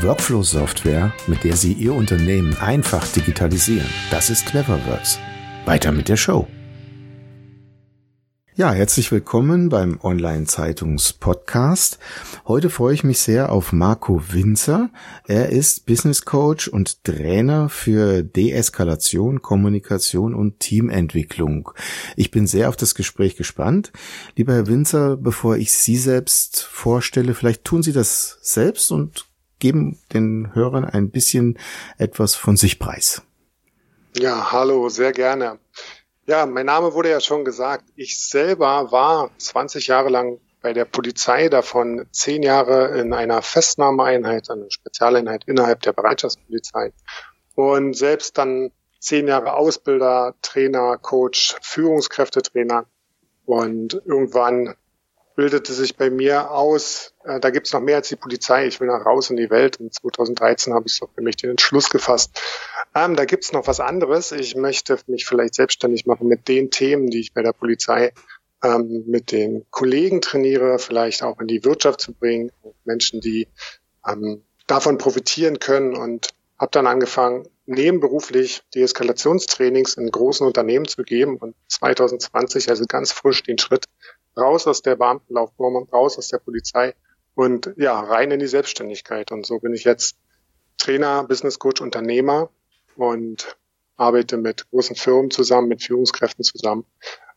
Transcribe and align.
Workflow-Software, 0.00 1.12
mit 1.26 1.44
der 1.44 1.56
Sie 1.56 1.72
Ihr 1.72 1.94
Unternehmen 1.94 2.56
einfach 2.58 3.06
digitalisieren. 3.08 3.88
Das 4.10 4.28
ist 4.28 4.46
Cleverworks. 4.46 5.18
Weiter 5.64 5.92
mit 5.92 6.08
der 6.08 6.16
Show. 6.16 6.48
Ja, 8.56 8.72
herzlich 8.72 9.10
willkommen 9.10 9.68
beim 9.68 9.98
Online-Zeitungs-Podcast. 10.00 11.98
Heute 12.46 12.70
freue 12.70 12.94
ich 12.94 13.02
mich 13.02 13.18
sehr 13.18 13.50
auf 13.50 13.72
Marco 13.72 14.22
Winzer. 14.30 14.90
Er 15.26 15.48
ist 15.50 15.86
Business 15.86 16.24
Coach 16.24 16.68
und 16.68 17.02
Trainer 17.04 17.68
für 17.68 18.22
Deeskalation, 18.22 19.42
Kommunikation 19.42 20.34
und 20.34 20.60
Teamentwicklung. 20.60 21.70
Ich 22.16 22.30
bin 22.30 22.46
sehr 22.46 22.68
auf 22.68 22.76
das 22.76 22.94
Gespräch 22.94 23.36
gespannt. 23.36 23.90
Lieber 24.36 24.54
Herr 24.54 24.66
Winzer, 24.66 25.16
bevor 25.16 25.56
ich 25.56 25.72
Sie 25.72 25.96
selbst 25.96 26.62
vorstelle, 26.62 27.34
vielleicht 27.34 27.64
tun 27.64 27.82
Sie 27.82 27.92
das 27.92 28.38
selbst 28.42 28.92
und 28.92 29.26
geben 29.64 29.98
den 30.12 30.54
Hörern 30.54 30.84
ein 30.84 31.08
bisschen 31.08 31.58
etwas 31.96 32.34
von 32.34 32.58
sich 32.58 32.78
preis. 32.78 33.22
Ja, 34.14 34.52
hallo, 34.52 34.90
sehr 34.90 35.12
gerne. 35.12 35.58
Ja, 36.26 36.44
mein 36.44 36.66
Name 36.66 36.92
wurde 36.92 37.08
ja 37.08 37.18
schon 37.18 37.46
gesagt. 37.46 37.86
Ich 37.96 38.20
selber 38.20 38.92
war 38.92 39.30
20 39.38 39.86
Jahre 39.86 40.10
lang 40.10 40.38
bei 40.60 40.74
der 40.74 40.84
Polizei, 40.84 41.48
davon 41.48 42.04
zehn 42.10 42.42
Jahre 42.42 42.98
in 42.98 43.14
einer 43.14 43.40
Festnahmeeinheit, 43.40 44.50
einer 44.50 44.70
Spezialeinheit 44.70 45.44
innerhalb 45.46 45.80
der 45.80 45.94
Bereitschaftspolizei 45.94 46.92
und 47.54 47.96
selbst 47.96 48.36
dann 48.36 48.70
zehn 49.00 49.28
Jahre 49.28 49.54
Ausbilder, 49.54 50.34
Trainer, 50.42 50.98
Coach, 50.98 51.56
Führungskräftetrainer 51.62 52.84
und 53.46 53.94
irgendwann 54.04 54.74
bildete 55.36 55.72
sich 55.72 55.96
bei 55.96 56.10
mir 56.10 56.50
aus, 56.50 57.12
äh, 57.24 57.40
da 57.40 57.50
gibt's 57.50 57.72
noch 57.72 57.80
mehr 57.80 57.96
als 57.96 58.08
die 58.08 58.16
Polizei, 58.16 58.66
ich 58.66 58.80
will 58.80 58.88
nach 58.88 59.04
raus 59.04 59.30
in 59.30 59.36
die 59.36 59.50
Welt. 59.50 59.80
Und 59.80 59.92
2013 59.92 60.72
habe 60.72 60.86
ich 60.86 60.94
so 60.94 61.08
für 61.14 61.22
mich 61.22 61.36
den 61.36 61.50
Entschluss 61.50 61.90
gefasst, 61.90 62.40
ähm, 62.94 63.16
da 63.16 63.24
gibt's 63.24 63.52
noch 63.52 63.66
was 63.66 63.80
anderes. 63.80 64.32
Ich 64.32 64.54
möchte 64.54 64.98
mich 65.06 65.26
vielleicht 65.26 65.54
selbstständig 65.54 66.06
machen 66.06 66.28
mit 66.28 66.46
den 66.46 66.70
Themen, 66.70 67.08
die 67.08 67.20
ich 67.20 67.34
bei 67.34 67.42
der 67.42 67.52
Polizei 67.52 68.12
ähm, 68.62 69.04
mit 69.06 69.32
den 69.32 69.66
Kollegen 69.70 70.20
trainiere, 70.20 70.78
vielleicht 70.78 71.22
auch 71.22 71.40
in 71.40 71.48
die 71.48 71.64
Wirtschaft 71.64 72.00
zu 72.00 72.12
bringen, 72.12 72.52
Menschen, 72.84 73.20
die 73.20 73.48
ähm, 74.06 74.42
davon 74.66 74.98
profitieren 74.98 75.58
können. 75.58 75.96
Und 75.96 76.28
habe 76.58 76.70
dann 76.70 76.86
angefangen, 76.86 77.48
nebenberuflich 77.66 78.62
Deeskalationstrainings 78.74 79.94
in 79.94 80.10
großen 80.10 80.46
Unternehmen 80.46 80.86
zu 80.86 81.02
geben. 81.02 81.36
Und 81.36 81.54
2020, 81.68 82.68
also 82.68 82.84
ganz 82.86 83.12
frisch, 83.12 83.42
den 83.42 83.58
Schritt 83.58 83.86
raus 84.36 84.66
aus 84.66 84.82
der 84.82 84.96
Beamtenlaufbahn, 84.96 85.88
raus 85.92 86.18
aus 86.18 86.28
der 86.28 86.38
Polizei 86.38 86.94
und 87.34 87.72
ja, 87.76 87.98
rein 88.00 88.30
in 88.30 88.40
die 88.40 88.46
Selbstständigkeit. 88.46 89.32
Und 89.32 89.46
so 89.46 89.58
bin 89.58 89.74
ich 89.74 89.84
jetzt 89.84 90.16
Trainer, 90.78 91.24
Business 91.24 91.58
Coach, 91.58 91.80
Unternehmer 91.80 92.50
und 92.96 93.56
arbeite 93.96 94.36
mit 94.36 94.68
großen 94.70 94.96
Firmen 94.96 95.30
zusammen, 95.30 95.68
mit 95.68 95.82
Führungskräften 95.82 96.44
zusammen, 96.44 96.84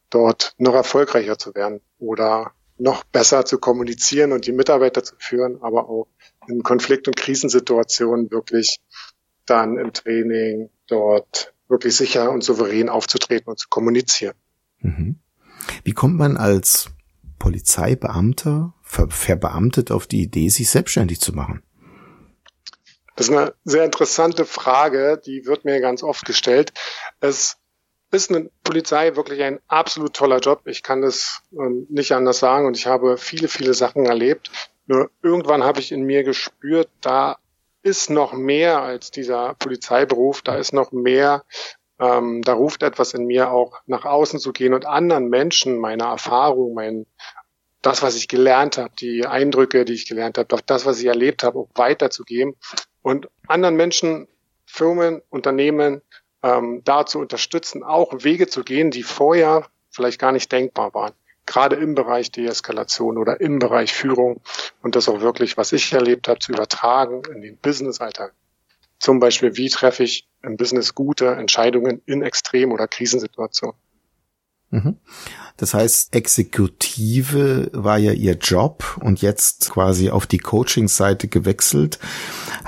dort 0.09 0.53
noch 0.57 0.73
erfolgreicher 0.73 1.37
zu 1.37 1.53
werden 1.55 1.81
oder 1.99 2.51
noch 2.77 3.03
besser 3.03 3.45
zu 3.45 3.57
kommunizieren 3.57 4.31
und 4.31 4.45
die 4.45 4.51
Mitarbeiter 4.51 5.03
zu 5.03 5.15
führen, 5.17 5.61
aber 5.61 5.89
auch 5.89 6.07
in 6.47 6.63
Konflikt- 6.63 7.07
und 7.07 7.17
Krisensituationen 7.17 8.31
wirklich 8.31 8.79
dann 9.45 9.77
im 9.77 9.93
Training 9.93 10.69
dort 10.87 11.53
wirklich 11.67 11.95
sicher 11.95 12.31
und 12.31 12.43
souverän 12.43 12.89
aufzutreten 12.89 13.49
und 13.49 13.59
zu 13.59 13.67
kommunizieren. 13.69 14.35
Mhm. 14.79 15.19
Wie 15.83 15.93
kommt 15.93 16.17
man 16.17 16.37
als 16.37 16.89
Polizeibeamter 17.39 18.73
ver 18.81 19.09
verbeamtet 19.09 19.91
auf 19.91 20.07
die 20.07 20.21
Idee, 20.21 20.49
sich 20.49 20.69
selbstständig 20.69 21.19
zu 21.19 21.33
machen? 21.33 21.63
Das 23.15 23.29
ist 23.29 23.35
eine 23.35 23.53
sehr 23.63 23.83
interessante 23.83 24.45
Frage, 24.45 25.19
die 25.25 25.45
wird 25.45 25.65
mir 25.65 25.81
ganz 25.81 26.03
oft 26.03 26.25
gestellt. 26.25 26.71
Es 27.19 27.57
ist 28.11 28.29
eine 28.31 28.49
Polizei 28.63 29.15
wirklich 29.15 29.41
ein 29.41 29.59
absolut 29.67 30.13
toller 30.13 30.39
Job. 30.39 30.61
Ich 30.65 30.83
kann 30.83 31.01
das 31.01 31.41
ähm, 31.51 31.87
nicht 31.89 32.11
anders 32.11 32.39
sagen 32.39 32.67
und 32.67 32.77
ich 32.77 32.85
habe 32.85 33.17
viele, 33.17 33.47
viele 33.47 33.73
Sachen 33.73 34.05
erlebt. 34.05 34.51
Nur 34.85 35.09
irgendwann 35.21 35.63
habe 35.63 35.79
ich 35.79 35.91
in 35.91 36.03
mir 36.03 36.23
gespürt, 36.23 36.89
da 37.01 37.37
ist 37.81 38.09
noch 38.09 38.33
mehr 38.33 38.81
als 38.81 39.11
dieser 39.11 39.55
Polizeiberuf, 39.55 40.41
da 40.41 40.55
ist 40.55 40.73
noch 40.73 40.91
mehr, 40.91 41.43
ähm, 41.99 42.41
da 42.41 42.53
ruft 42.53 42.83
etwas 42.83 43.13
in 43.13 43.25
mir 43.25 43.51
auch 43.51 43.79
nach 43.85 44.05
außen 44.05 44.39
zu 44.39 44.53
gehen 44.53 44.73
und 44.73 44.85
anderen 44.85 45.29
Menschen 45.29 45.79
meine 45.79 46.03
Erfahrung, 46.03 46.73
mein 46.73 47.05
das, 47.81 48.01
was 48.01 48.15
ich 48.15 48.27
gelernt 48.27 48.77
habe, 48.77 48.91
die 48.99 49.25
Eindrücke, 49.25 49.85
die 49.85 49.93
ich 49.93 50.07
gelernt 50.07 50.37
habe, 50.37 50.57
das, 50.65 50.85
was 50.85 50.99
ich 50.99 51.05
erlebt 51.05 51.43
habe, 51.43 51.59
auch 51.59 51.69
weiterzugeben 51.75 52.55
und 53.01 53.29
anderen 53.47 53.75
Menschen, 53.75 54.27
Firmen, 54.65 55.21
Unternehmen 55.29 56.01
ähm, 56.43 56.81
dazu 56.83 57.19
unterstützen, 57.19 57.83
auch 57.83 58.23
Wege 58.23 58.47
zu 58.47 58.63
gehen, 58.63 58.91
die 58.91 59.03
vorher 59.03 59.67
vielleicht 59.89 60.19
gar 60.19 60.31
nicht 60.31 60.51
denkbar 60.51 60.93
waren. 60.93 61.13
Gerade 61.45 61.77
im 61.77 61.95
Bereich 61.95 62.31
Deeskalation 62.31 63.17
oder 63.17 63.39
im 63.39 63.59
Bereich 63.59 63.93
Führung 63.93 64.41
und 64.81 64.95
das 64.95 65.07
auch 65.07 65.21
wirklich, 65.21 65.55
was 65.55 65.71
ich 65.71 65.93
erlebt 65.93 66.27
habe, 66.27 66.39
zu 66.39 66.51
übertragen 66.51 67.21
in 67.33 67.41
den 67.41 67.57
Business-Alltag. 67.57 68.33
Zum 68.99 69.19
Beispiel, 69.19 69.55
wie 69.55 69.69
treffe 69.69 70.03
ich 70.03 70.26
im 70.43 70.57
Business 70.57 70.95
gute 70.95 71.27
Entscheidungen 71.27 72.01
in 72.05 72.21
Extrem- 72.21 72.71
oder 72.71 72.87
Krisensituationen. 72.87 73.75
Mhm. 74.69 74.97
Das 75.55 75.73
heißt, 75.73 76.13
Exekutive 76.13 77.71
war 77.73 77.97
ja 77.97 78.11
ihr 78.11 78.33
Job 78.33 78.99
und 79.01 79.21
jetzt 79.21 79.71
quasi 79.71 80.09
auf 80.09 80.27
die 80.27 80.37
Coaching-Seite 80.37 81.27
gewechselt. 81.29 81.99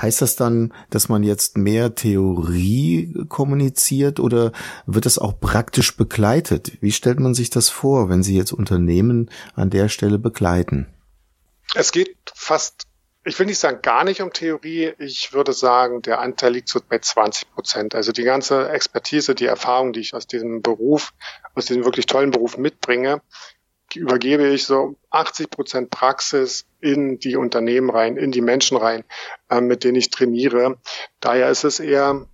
Heißt 0.00 0.22
das 0.22 0.34
dann, 0.34 0.72
dass 0.88 1.08
man 1.08 1.22
jetzt 1.22 1.56
mehr 1.56 1.94
Theorie 1.94 3.14
kommuniziert 3.28 4.18
oder 4.18 4.52
wird 4.86 5.06
das 5.06 5.18
auch 5.18 5.38
praktisch 5.38 5.96
begleitet? 5.96 6.78
Wie 6.80 6.90
stellt 6.90 7.20
man 7.20 7.34
sich 7.34 7.50
das 7.50 7.68
vor, 7.68 8.08
wenn 8.08 8.22
Sie 8.22 8.36
jetzt 8.36 8.52
Unternehmen 8.52 9.30
an 9.54 9.70
der 9.70 9.88
Stelle 9.88 10.18
begleiten? 10.18 10.86
Es 11.74 11.92
geht 11.92 12.16
fast 12.34 12.86
ich 13.24 13.38
will 13.38 13.46
nicht 13.46 13.58
sagen 13.58 13.82
gar 13.82 14.04
nicht 14.04 14.22
um 14.22 14.32
Theorie. 14.32 14.94
Ich 14.98 15.32
würde 15.32 15.52
sagen, 15.52 16.00
der 16.02 16.20
Anteil 16.20 16.52
liegt 16.52 16.68
so 16.68 16.80
bei 16.86 16.98
20 16.98 17.52
Prozent. 17.52 17.94
Also 17.94 18.12
die 18.12 18.22
ganze 18.22 18.70
Expertise, 18.70 19.34
die 19.34 19.46
Erfahrung, 19.46 19.92
die 19.92 20.00
ich 20.00 20.14
aus 20.14 20.26
diesem 20.26 20.62
Beruf, 20.62 21.12
aus 21.54 21.66
diesem 21.66 21.84
wirklich 21.84 22.06
tollen 22.06 22.30
Beruf 22.30 22.56
mitbringe, 22.56 23.20
übergebe 23.94 24.48
ich 24.48 24.64
so 24.64 24.96
80 25.10 25.50
Prozent 25.50 25.90
Praxis 25.90 26.64
in 26.80 27.18
die 27.18 27.36
Unternehmen 27.36 27.90
rein, 27.90 28.16
in 28.16 28.32
die 28.32 28.40
Menschen 28.40 28.78
rein, 28.78 29.04
äh, 29.50 29.60
mit 29.60 29.84
denen 29.84 29.96
ich 29.96 30.10
trainiere. 30.10 30.78
Daher 31.20 31.50
ist 31.50 31.64
es 31.64 31.80
eher, 31.80 32.26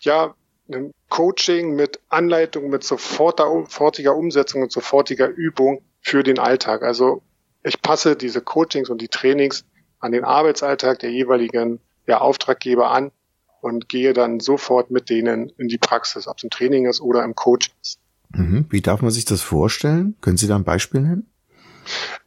ja, 0.00 0.34
ein 0.72 0.92
Coaching 1.08 1.74
mit 1.74 1.98
Anleitung, 2.08 2.70
mit 2.70 2.84
sofortiger 2.84 4.14
Umsetzung 4.14 4.62
und 4.62 4.70
sofortiger 4.70 5.26
Übung 5.26 5.82
für 6.00 6.22
den 6.22 6.38
Alltag. 6.38 6.82
Also 6.82 7.22
ich 7.64 7.82
passe 7.82 8.14
diese 8.14 8.40
Coachings 8.40 8.88
und 8.88 9.00
die 9.00 9.08
Trainings 9.08 9.64
an 10.00 10.12
den 10.12 10.24
Arbeitsalltag 10.24 10.98
der 10.98 11.10
jeweiligen 11.10 11.80
ja, 12.06 12.20
Auftraggeber 12.20 12.90
an 12.90 13.12
und 13.60 13.88
gehe 13.88 14.12
dann 14.12 14.40
sofort 14.40 14.90
mit 14.90 15.10
denen 15.10 15.50
in 15.58 15.68
die 15.68 15.78
Praxis, 15.78 16.26
ob 16.26 16.38
es 16.38 16.44
im 16.44 16.50
Training 16.50 16.86
ist 16.86 17.00
oder 17.00 17.22
im 17.24 17.34
Coaching 17.34 17.74
ist. 17.82 17.98
Mhm. 18.30 18.66
Wie 18.70 18.80
darf 18.80 19.02
man 19.02 19.10
sich 19.10 19.24
das 19.24 19.42
vorstellen? 19.42 20.16
Können 20.20 20.36
Sie 20.36 20.48
da 20.48 20.56
ein 20.56 20.64
Beispiel 20.64 21.02
nennen? 21.02 21.26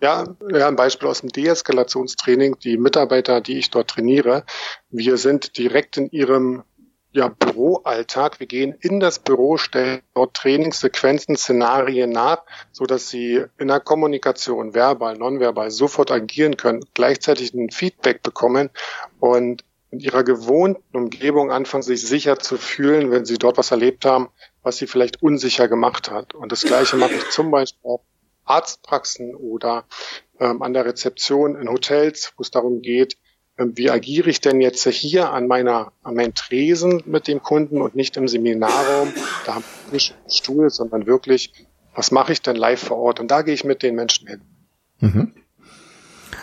Ja, 0.01 0.25
ja, 0.51 0.67
ein 0.67 0.75
Beispiel 0.75 1.07
aus 1.07 1.21
dem 1.21 1.29
Deeskalationstraining. 1.29 2.57
Die 2.59 2.77
Mitarbeiter, 2.77 3.41
die 3.41 3.57
ich 3.57 3.69
dort 3.69 3.91
trainiere, 3.91 4.43
wir 4.89 5.17
sind 5.17 5.57
direkt 5.57 5.97
in 5.97 6.09
ihrem 6.09 6.63
ja, 7.13 7.27
Büroalltag. 7.27 8.39
Wir 8.39 8.47
gehen 8.47 8.75
in 8.81 8.99
das 8.99 9.19
Büro, 9.19 9.57
stellen 9.57 10.01
dort 10.15 10.35
Trainingssequenzen, 10.35 11.37
Szenarien 11.37 12.09
nach, 12.09 12.43
so 12.71 12.85
dass 12.85 13.09
sie 13.09 13.45
in 13.57 13.67
der 13.67 13.79
Kommunikation, 13.79 14.73
verbal, 14.73 15.17
nonverbal, 15.17 15.71
sofort 15.71 16.11
agieren 16.11 16.57
können, 16.57 16.83
gleichzeitig 16.93 17.53
ein 17.53 17.69
Feedback 17.69 18.23
bekommen 18.23 18.71
und 19.19 19.63
in 19.91 19.99
ihrer 19.99 20.23
gewohnten 20.23 20.97
Umgebung 20.97 21.51
anfangen, 21.51 21.83
sich 21.83 22.05
sicher 22.05 22.39
zu 22.39 22.57
fühlen, 22.57 23.11
wenn 23.11 23.25
sie 23.25 23.37
dort 23.37 23.57
was 23.57 23.69
erlebt 23.69 24.05
haben, 24.05 24.29
was 24.63 24.77
sie 24.77 24.87
vielleicht 24.87 25.21
unsicher 25.21 25.67
gemacht 25.67 26.09
hat. 26.09 26.33
Und 26.33 26.51
das 26.51 26.63
Gleiche 26.63 26.95
mache 26.97 27.13
ich 27.13 27.29
zum 27.29 27.51
Beispiel 27.51 27.91
auch 27.91 28.01
Arztpraxen 28.43 29.35
oder 29.35 29.85
ähm, 30.39 30.63
an 30.63 30.73
der 30.73 30.85
Rezeption 30.85 31.55
in 31.55 31.69
Hotels, 31.69 32.33
wo 32.35 32.41
es 32.41 32.49
darum 32.49 32.81
geht, 32.81 33.17
wie 33.57 33.89
agiere 33.89 34.29
ich 34.29 34.41
denn 34.41 34.61
jetzt 34.61 34.87
hier 34.87 35.31
an 35.31 35.47
meiner, 35.47 35.91
an 36.01 36.15
meinem 36.15 36.33
Tresen 36.33 37.03
mit 37.05 37.27
dem 37.27 37.41
Kunden 37.41 37.81
und 37.81 37.95
nicht 37.95 38.17
im 38.17 38.27
Seminarraum, 38.27 39.13
da 39.45 39.55
haben 39.55 39.63
wir 39.85 39.93
nicht 39.93 40.13
einen 40.13 40.31
Stuhl, 40.31 40.69
sondern 40.69 41.05
wirklich, 41.05 41.53
was 41.93 42.11
mache 42.11 42.33
ich 42.33 42.41
denn 42.41 42.55
live 42.55 42.81
vor 42.81 42.97
Ort? 42.97 43.19
Und 43.19 43.29
da 43.29 43.43
gehe 43.43 43.53
ich 43.53 43.63
mit 43.63 43.83
den 43.83 43.95
Menschen 43.95 44.27
hin. 44.27 44.41
Mhm. 44.99 45.33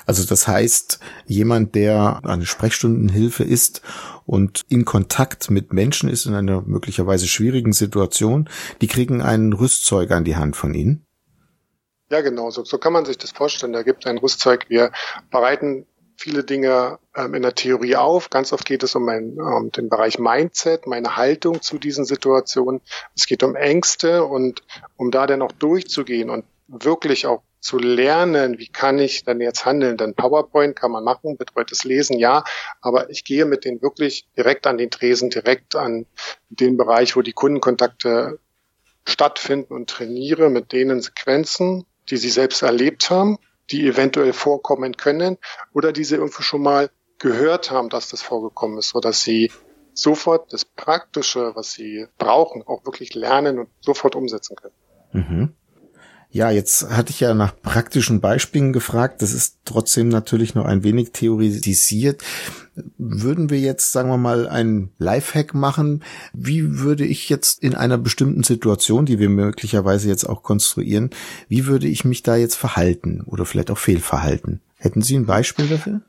Also 0.07 0.25
das 0.25 0.49
heißt, 0.49 1.01
jemand, 1.27 1.75
der 1.75 2.21
eine 2.25 2.47
Sprechstundenhilfe 2.47 3.45
ist 3.45 3.83
und 4.27 4.65
in 4.69 4.85
Kontakt 4.85 5.51
mit 5.51 5.73
Menschen 5.73 6.09
ist 6.09 6.27
in 6.27 6.35
einer 6.35 6.63
möglicherweise 6.63 7.27
schwierigen 7.27 7.73
Situation, 7.73 8.49
die 8.81 8.87
kriegen 8.87 9.23
ein 9.23 9.53
Rüstzeug 9.53 10.11
an 10.11 10.25
die 10.25 10.37
Hand 10.37 10.57
von 10.57 10.75
Ihnen? 10.75 11.07
Ja, 12.11 12.23
genau, 12.23 12.51
so, 12.51 12.65
so 12.65 12.79
kann 12.79 12.93
man 12.93 13.05
sich 13.05 13.19
das 13.19 13.31
vorstellen. 13.31 13.73
Da 13.73 13.83
gibt 13.83 14.05
es 14.05 14.11
ein 14.11 14.19
Rüstzeug. 14.19 14.67
Wir 14.69 14.91
bereiten 15.31 15.87
viele 16.21 16.45
Dinge 16.45 16.99
ähm, 17.17 17.35
in 17.35 17.43
der 17.43 17.55
Theorie 17.55 17.97
auf. 17.97 18.29
Ganz 18.29 18.53
oft 18.53 18.67
geht 18.67 18.83
es 18.83 18.95
um, 18.95 19.09
ein, 19.09 19.41
um 19.41 19.73
den 19.73 19.89
Bereich 19.89 20.19
Mindset, 20.19 20.87
meine 20.87 21.17
Haltung 21.17 21.63
zu 21.63 21.79
diesen 21.79 22.05
Situationen. 22.05 22.83
Es 23.17 23.27
geht 23.27 23.43
um 23.43 23.57
Ängste 23.57 24.25
und 24.25 24.63
um 24.97 25.11
da 25.11 25.27
dann 25.27 25.43
auch 25.43 25.53
durchzugehen 25.53 26.29
und 26.29 26.45
wirklich 26.69 27.27
auch 27.27 27.43
zu 27.61 27.79
lernen, 27.79 28.59
wie 28.59 28.69
kann 28.69 28.99
ich 28.99 29.25
dann 29.25 29.41
jetzt 29.41 29.65
handeln? 29.65 29.97
Denn 29.97 30.15
PowerPoint 30.15 30.77
kann 30.77 30.91
man 30.91 31.05
machen, 31.05 31.37
betreutes 31.37 31.85
Lesen, 31.85 32.19
ja, 32.19 32.45
aber 32.81 33.11
ich 33.11 33.25
gehe 33.25 33.45
mit 33.45 33.65
denen 33.65 33.83
wirklich 33.83 34.27
direkt 34.37 34.67
an 34.67 34.79
den 34.79 34.91
Tresen, 34.91 35.31
direkt 35.31 35.75
an 35.75 36.07
den 36.49 36.77
Bereich, 36.77 37.17
wo 37.17 37.23
die 37.23 37.33
Kundenkontakte 37.33 38.39
stattfinden 39.07 39.75
und 39.75 39.91
trainiere 39.91 40.49
mit 40.49 40.73
denen 40.73 41.01
Sequenzen, 41.01 41.85
die 42.09 42.17
sie 42.17 42.31
selbst 42.31 42.63
erlebt 42.63 43.11
haben, 43.11 43.39
die 43.71 43.87
eventuell 43.87 44.33
vorkommen 44.33 44.97
können 44.97 45.39
oder 45.73 45.93
die 45.93 46.05
sie 46.05 46.17
irgendwo 46.17 46.43
schon 46.43 46.63
mal 46.63 46.91
gehört 47.19 47.71
haben, 47.71 47.89
dass 47.89 48.09
das 48.09 48.23
vorgekommen 48.23 48.79
ist, 48.79 48.91
so 48.91 49.01
dass 49.01 49.23
sie 49.23 49.53
sofort 49.93 50.53
das 50.53 50.65
Praktische, 50.65 51.55
was 51.55 51.73
sie 51.73 52.07
brauchen, 52.19 52.63
auch 52.67 52.85
wirklich 52.85 53.15
lernen 53.15 53.59
und 53.59 53.69
sofort 53.81 54.17
umsetzen 54.17 54.57
können. 54.57 54.75
Mhm. 55.13 55.55
Ja, 56.33 56.51
jetzt 56.53 56.91
hatte 56.91 57.11
ich 57.11 57.19
ja 57.21 57.35
nach 57.35 57.61
praktischen 57.61 58.21
Beispielen 58.21 58.73
gefragt. 58.73 59.21
Das 59.21 59.33
ist 59.33 59.59
trotzdem 59.65 60.09
natürlich 60.09 60.55
noch 60.55 60.65
ein 60.65 60.85
wenig 60.85 61.11
theorisiert. 61.11 62.23
Würden 62.99 63.51
wir 63.51 63.59
jetzt, 63.59 63.91
sagen 63.91 64.11
wir 64.11 64.17
mal, 64.17 64.49
einen 64.49 64.91
Lifehack 64.99 65.55
machen? 65.55 66.05
Wie 66.33 66.79
würde 66.79 67.05
ich 67.05 67.29
jetzt 67.29 67.63
in 67.63 67.75
einer 67.75 67.99
bestimmten 67.99 68.45
Situation, 68.45 69.07
die 69.07 69.19
wir 69.19 69.29
möglicherweise 69.29 70.09
jetzt 70.09 70.25
auch 70.25 70.45
konstruieren, 70.45 71.11
wie 71.49 71.67
würde 71.67 71.89
ich 71.89 72.05
mich 72.05 72.23
da 72.23 72.37
jetzt 72.37 72.55
verhalten 72.55 73.23
oder 73.27 73.45
vielleicht 73.45 73.73
auch 73.73 73.79
fehlverhalten? 73.79 74.61
Hätten 74.77 75.03
Sie 75.03 75.17
ein 75.17 75.27
Beispiel 75.27 75.67
dafür? 75.67 76.01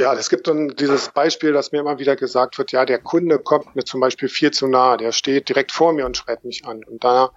Ja, 0.00 0.14
es 0.14 0.30
gibt 0.30 0.48
dann 0.48 0.68
dieses 0.68 1.10
Beispiel, 1.10 1.52
dass 1.52 1.72
mir 1.72 1.80
immer 1.80 1.98
wieder 1.98 2.16
gesagt 2.16 2.56
wird, 2.56 2.72
ja, 2.72 2.86
der 2.86 3.00
Kunde 3.00 3.38
kommt 3.38 3.76
mir 3.76 3.84
zum 3.84 4.00
Beispiel 4.00 4.30
viel 4.30 4.50
zu 4.50 4.66
nah, 4.66 4.96
der 4.96 5.12
steht 5.12 5.50
direkt 5.50 5.72
vor 5.72 5.92
mir 5.92 6.06
und 6.06 6.16
schreit 6.16 6.42
mich 6.42 6.64
an. 6.64 6.82
Und 6.84 7.04
da 7.04 7.32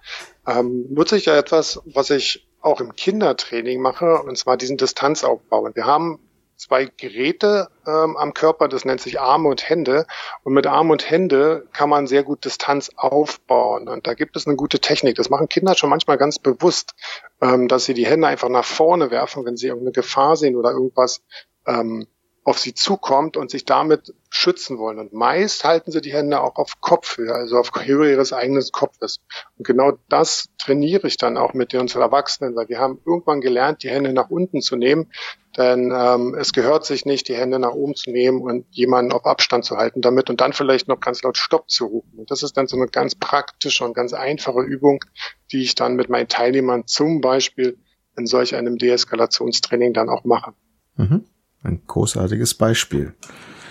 ähm, 0.48 0.86
nutze 0.90 1.18
ich 1.18 1.26
ja 1.26 1.36
etwas, 1.36 1.82
was 1.84 2.10
ich 2.10 2.48
auch 2.62 2.80
im 2.80 2.96
Kindertraining 2.96 3.82
mache, 3.82 4.18
und 4.24 4.38
zwar 4.38 4.56
diesen 4.56 4.78
Distanzaufbau. 4.78 5.60
Und 5.60 5.76
wir 5.76 5.86
haben 5.86 6.20
zwei 6.56 6.86
Geräte 6.86 7.68
ähm, 7.86 8.16
am 8.16 8.34
Körper, 8.34 8.70
das 8.70 8.86
nennt 8.86 9.02
sich 9.02 9.20
Arme 9.20 9.50
und 9.50 9.68
Hände. 9.68 10.06
Und 10.44 10.54
mit 10.54 10.66
Arme 10.66 10.94
und 10.94 11.10
Hände 11.12 11.68
kann 11.74 11.90
man 11.90 12.08
sehr 12.08 12.24
gut 12.24 12.46
Distanz 12.46 12.92
aufbauen. 12.96 13.90
Und 13.90 14.08
da 14.08 14.14
gibt 14.14 14.38
es 14.38 14.48
eine 14.48 14.56
gute 14.56 14.80
Technik. 14.80 15.18
Das 15.18 15.30
machen 15.30 15.50
Kinder 15.50 15.76
schon 15.76 15.90
manchmal 15.90 16.18
ganz 16.18 16.40
bewusst, 16.40 16.94
ähm, 17.42 17.68
dass 17.68 17.84
sie 17.84 17.94
die 17.94 18.06
Hände 18.06 18.30
einfach 18.30 18.48
nach 18.48 18.64
vorne 18.64 19.12
werfen, 19.12 19.44
wenn 19.44 19.58
sie 19.58 19.68
irgendeine 19.68 19.92
Gefahr 19.92 20.38
sehen 20.38 20.56
oder 20.56 20.72
irgendwas 20.72 21.22
ähm, 21.68 22.08
auf 22.44 22.60
sie 22.60 22.74
zukommt 22.74 23.38
und 23.38 23.50
sich 23.50 23.66
damit 23.66 24.14
schützen 24.30 24.78
wollen. 24.78 25.00
Und 25.00 25.14
meist 25.14 25.64
halten 25.64 25.92
sie 25.92 26.02
die 26.02 26.14
Hände 26.14 26.42
auch 26.42 26.56
auf 26.56 26.82
Kopfhöhe, 26.82 27.34
also 27.34 27.58
auf 27.58 27.72
Höhe 27.76 28.12
ihres 28.12 28.34
eigenen 28.34 28.64
Kopfes. 28.72 29.20
Und 29.58 29.66
genau 29.66 29.94
das 30.10 30.50
trainiere 30.58 31.08
ich 31.08 31.18
dann 31.18 31.38
auch 31.38 31.54
mit 31.54 31.74
unseren 31.74 32.02
Erwachsenen, 32.02 32.56
weil 32.56 32.70
wir 32.70 32.80
haben 32.80 33.00
irgendwann 33.06 33.42
gelernt, 33.42 33.84
die 33.84 33.90
Hände 33.90 34.14
nach 34.14 34.30
unten 34.30 34.62
zu 34.62 34.76
nehmen, 34.76 35.12
denn 35.58 35.94
ähm, 35.96 36.36
es 36.36 36.52
gehört 36.52 36.84
sich 36.86 37.06
nicht, 37.06 37.28
die 37.28 37.36
Hände 37.36 37.60
nach 37.60 37.74
oben 37.74 37.96
zu 37.96 38.10
nehmen 38.10 38.42
und 38.42 38.66
jemanden 38.72 39.12
auf 39.12 39.26
Abstand 39.26 39.66
zu 39.66 39.78
halten 39.78 40.02
damit 40.02 40.30
und 40.30 40.42
dann 40.42 40.54
vielleicht 40.54 40.88
noch 40.88 41.00
ganz 41.00 41.22
laut 41.22 41.38
Stopp 41.38 41.70
zu 41.70 41.86
rufen. 41.86 42.18
Und 42.18 42.32
das 42.32 42.42
ist 42.42 42.58
dann 42.58 42.68
so 42.68 42.76
eine 42.76 42.88
ganz 42.88 43.14
praktische 43.14 43.86
und 43.86 43.94
ganz 43.94 44.14
einfache 44.14 44.62
Übung, 44.62 45.06
die 45.52 45.62
ich 45.62 45.76
dann 45.76 45.96
mit 45.96 46.10
meinen 46.10 46.28
Teilnehmern 46.28 46.88
zum 46.88 47.22
Beispiel 47.22 47.78
in 48.18 48.26
solch 48.26 48.56
einem 48.56 48.78
Deeskalationstraining 48.78 49.94
dann 49.94 50.10
auch 50.10 50.24
mache. 50.24 50.54
Mhm. 50.96 51.26
Ein 51.64 51.82
großartiges 51.88 52.54
Beispiel. 52.56 53.14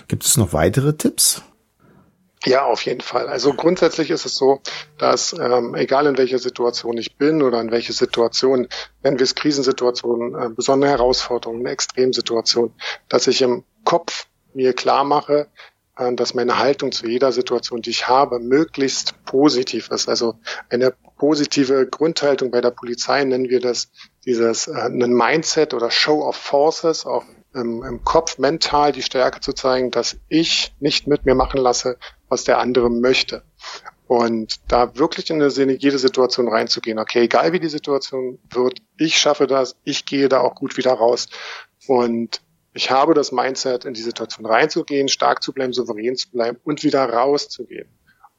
Gibt 0.09 0.25
es 0.25 0.37
noch 0.37 0.53
weitere 0.53 0.97
Tipps? 0.97 1.43
Ja, 2.45 2.65
auf 2.65 2.85
jeden 2.87 3.03
Fall. 3.03 3.29
Also 3.29 3.55
grundsätzlich 3.55 4.11
ist 4.11 4.27
es 4.27 4.35
so, 4.35 4.61
dass 4.99 5.33
ähm, 5.33 5.77
egal 5.77 6.07
in 6.07 6.19
welcher 6.19 6.41
Situation 6.41 6.97
ich 6.97 7.17
bin 7.17 7.41
oder 7.41 7.61
in 7.61 7.71
welche 7.71 7.93
Situation, 7.93 8.67
nennen 9.05 9.19
wir 9.19 9.25
es 9.25 9.37
Krisensituationen, 9.37 10.35
äh, 10.35 10.49
besondere 10.49 10.91
Herausforderungen, 10.91 11.65
Extremsituationen, 11.67 12.75
dass 13.09 13.29
ich 13.29 13.43
im 13.43 13.63
Kopf 13.85 14.27
mir 14.55 14.73
klar 14.73 15.05
mache, 15.05 15.47
äh, 15.97 16.13
dass 16.15 16.35
meine 16.35 16.59
Haltung 16.59 16.91
zu 16.91 17.07
jeder 17.07 17.31
Situation, 17.31 17.81
die 17.81 17.91
ich 17.91 18.09
habe, 18.09 18.41
möglichst 18.41 19.25
positiv 19.25 19.89
ist. 19.91 20.09
Also 20.09 20.35
eine 20.69 20.95
positive 21.19 21.87
Grundhaltung 21.87 22.51
bei 22.51 22.61
der 22.61 22.73
Polizei 22.73 23.23
nennen 23.23 23.51
wir 23.51 23.61
das 23.61 23.93
dieses 24.25 24.67
äh, 24.67 24.73
ein 24.73 25.13
Mindset 25.13 25.75
oder 25.75 25.93
Show 25.93 26.27
of 26.27 26.35
Forces, 26.35 27.07
auch 27.07 27.25
im, 27.55 27.83
im 27.83 28.05
Kopf 28.05 28.39
mental 28.39 28.93
die 28.93 29.03
Stärke 29.03 29.41
zu 29.41 29.53
zeigen, 29.53 29.91
dass 29.91 30.17
ich 30.29 30.75
nicht 30.81 31.07
mit 31.07 31.25
mir 31.27 31.35
machen 31.35 31.61
lasse, 31.61 31.99
was 32.29 32.45
der 32.45 32.59
andere 32.59 32.91
möchte. 32.91 33.43
Und 34.07 34.61
da 34.69 34.97
wirklich 34.97 35.31
in 35.31 35.43
eine, 35.43 35.73
jede 35.73 35.99
Situation 35.99 36.49
reinzugehen. 36.49 36.99
Okay, 36.99 37.23
egal 37.23 37.53
wie 37.53 37.61
die 37.61 37.69
Situation 37.69 38.39
wird, 38.51 38.81
ich 38.99 39.17
schaffe 39.17 39.47
das, 39.47 39.77
ich 39.85 40.05
gehe 40.05 40.29
da 40.29 40.41
auch 40.41 40.55
gut 40.55 40.77
wieder 40.77 40.93
raus. 40.93 41.29
Und 41.87 42.43
ich 42.75 42.91
habe 42.91 43.15
das 43.15 43.33
Mindset, 43.33 43.85
in 43.85 43.95
die 43.95 44.03
Situation 44.03 44.47
reinzugehen, 44.47 45.09
stark 45.09 45.43
zu 45.43 45.53
bleiben, 45.53 45.73
souverän 45.73 46.17
zu 46.17 46.31
bleiben 46.31 46.59
und 46.65 46.85
wieder 46.85 47.05
rauszugehen. 47.05 47.89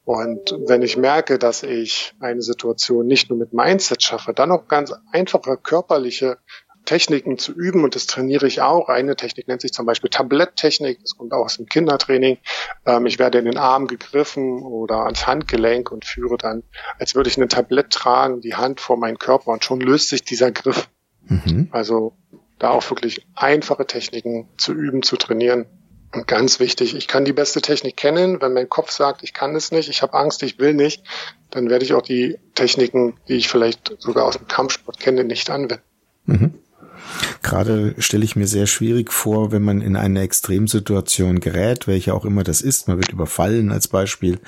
Und 0.06 0.56
wenn 0.66 0.82
ich 0.82 0.98
merke, 0.98 1.40
dass 1.40 1.64
ich 1.64 2.14
eine 2.20 2.42
Situation 2.42 3.08
nicht 3.08 3.30
nur 3.30 3.40
mit 3.40 3.54
Mindset 3.54 4.04
schaffe, 4.04 4.34
dann 4.34 4.52
auch 4.52 4.68
ganz 4.68 4.94
einfache 5.12 5.58
körperliche 5.58 6.38
Techniken 6.86 7.38
zu 7.38 7.54
üben 7.54 7.84
und 7.84 7.96
das 7.96 8.08
trainiere 8.08 8.48
ich 8.48 8.62
auch. 8.62 8.90
Eine 8.90 9.16
Technik 9.16 9.48
nennt 9.48 9.62
sich 9.62 9.74
zum 9.74 9.86
Beispiel 9.86 10.10
Tabletttechnik, 10.10 11.00
das 11.02 11.18
kommt 11.18 11.34
auch 11.34 11.46
aus 11.46 11.58
dem 11.58 11.68
Kindertraining. 11.68 12.38
Ähm, 12.86 13.06
ich 13.06 13.20
werde 13.20 13.40
in 13.40 13.46
den 13.46 13.58
Arm 13.58 13.88
gegriffen 13.88 14.62
oder 14.64 15.06
ans 15.06 15.26
Handgelenk 15.28 15.92
und 15.92 16.06
führe 16.06 16.38
dann, 16.38 16.64
als 17.00 17.16
würde 17.16 17.30
ich 17.30 17.38
ein 17.38 17.50
Tablett 17.50 17.92
tragen, 17.92 18.42
die 18.42 18.56
Hand 18.56 18.82
vor 18.82 18.98
meinen 18.98 19.18
Körper 19.18 19.52
und 19.52 19.64
schon 19.64 19.80
löst 19.80 20.10
sich 20.10 20.24
dieser 20.24 20.52
Griff. 20.52 20.90
Mhm. 21.26 21.70
Also 21.72 22.14
da 22.60 22.70
auch 22.70 22.90
wirklich 22.90 23.26
einfache 23.36 23.86
Techniken 23.86 24.48
zu 24.58 24.74
üben, 24.74 25.04
zu 25.04 25.18
trainieren. 25.18 25.66
Und 26.14 26.28
ganz 26.28 26.60
wichtig, 26.60 26.96
ich 26.96 27.08
kann 27.08 27.26
die 27.26 27.34
beste 27.34 27.62
Technik 27.62 27.98
kennen. 27.98 28.40
Wenn 28.40 28.54
mein 28.54 28.70
Kopf 28.70 28.92
sagt, 28.92 29.24
ich 29.24 29.34
kann 29.34 29.56
es 29.56 29.72
nicht, 29.72 29.90
ich 29.90 30.04
habe 30.04 30.14
Angst, 30.14 30.44
ich 30.44 30.60
will 30.60 30.76
nicht, 30.76 31.04
dann 31.50 31.70
werde 31.70 31.84
ich 31.84 31.94
auch 31.94 32.04
die 32.04 32.38
Techniken, 32.54 33.18
die 33.28 33.34
ich 33.34 33.50
vielleicht 33.50 33.96
sogar 34.00 34.26
aus 34.26 34.38
dem 34.38 34.48
Kampfsport 34.48 35.00
kenne, 35.00 35.24
nicht 35.24 35.50
anwenden. 35.50 35.82
Mhm. 36.26 36.60
Gerade 37.42 37.96
stelle 37.98 38.24
ich 38.24 38.36
mir 38.36 38.48
sehr 38.48 38.68
schwierig 38.68 39.12
vor, 39.12 39.52
wenn 39.52 39.62
man 39.62 39.82
in 39.82 39.96
eine 39.96 40.22
Extremsituation 40.22 41.40
gerät, 41.40 41.88
welche 41.88 42.14
auch 42.14 42.26
immer 42.26 42.44
das 42.44 42.62
ist. 42.62 42.88
Man 42.88 42.98
wird 42.98 43.12
überfallen 43.12 43.72
als 43.72 43.88
Beispiel 43.88 44.40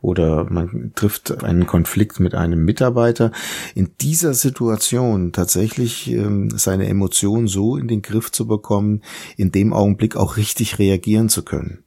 oder 0.00 0.44
man 0.44 0.92
trifft 0.94 1.44
einen 1.44 1.66
Konflikt 1.66 2.20
mit 2.20 2.34
einem 2.34 2.64
Mitarbeiter. 2.64 3.32
In 3.74 3.90
dieser 4.00 4.34
Situation 4.34 5.32
tatsächlich 5.32 6.10
ähm, 6.10 6.50
seine 6.56 6.88
Emotionen 6.88 7.48
so 7.48 7.76
in 7.76 7.88
den 7.88 8.02
Griff 8.02 8.32
zu 8.32 8.46
bekommen, 8.46 9.02
in 9.36 9.52
dem 9.52 9.72
Augenblick 9.72 10.16
auch 10.16 10.36
richtig 10.36 10.78
reagieren 10.78 11.28
zu 11.28 11.44
können. 11.44 11.84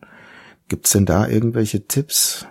Gibt 0.68 0.86
es 0.86 0.94
denn 0.94 1.06
da 1.06 1.28
irgendwelche 1.28 1.88
Tipps? 1.88 2.46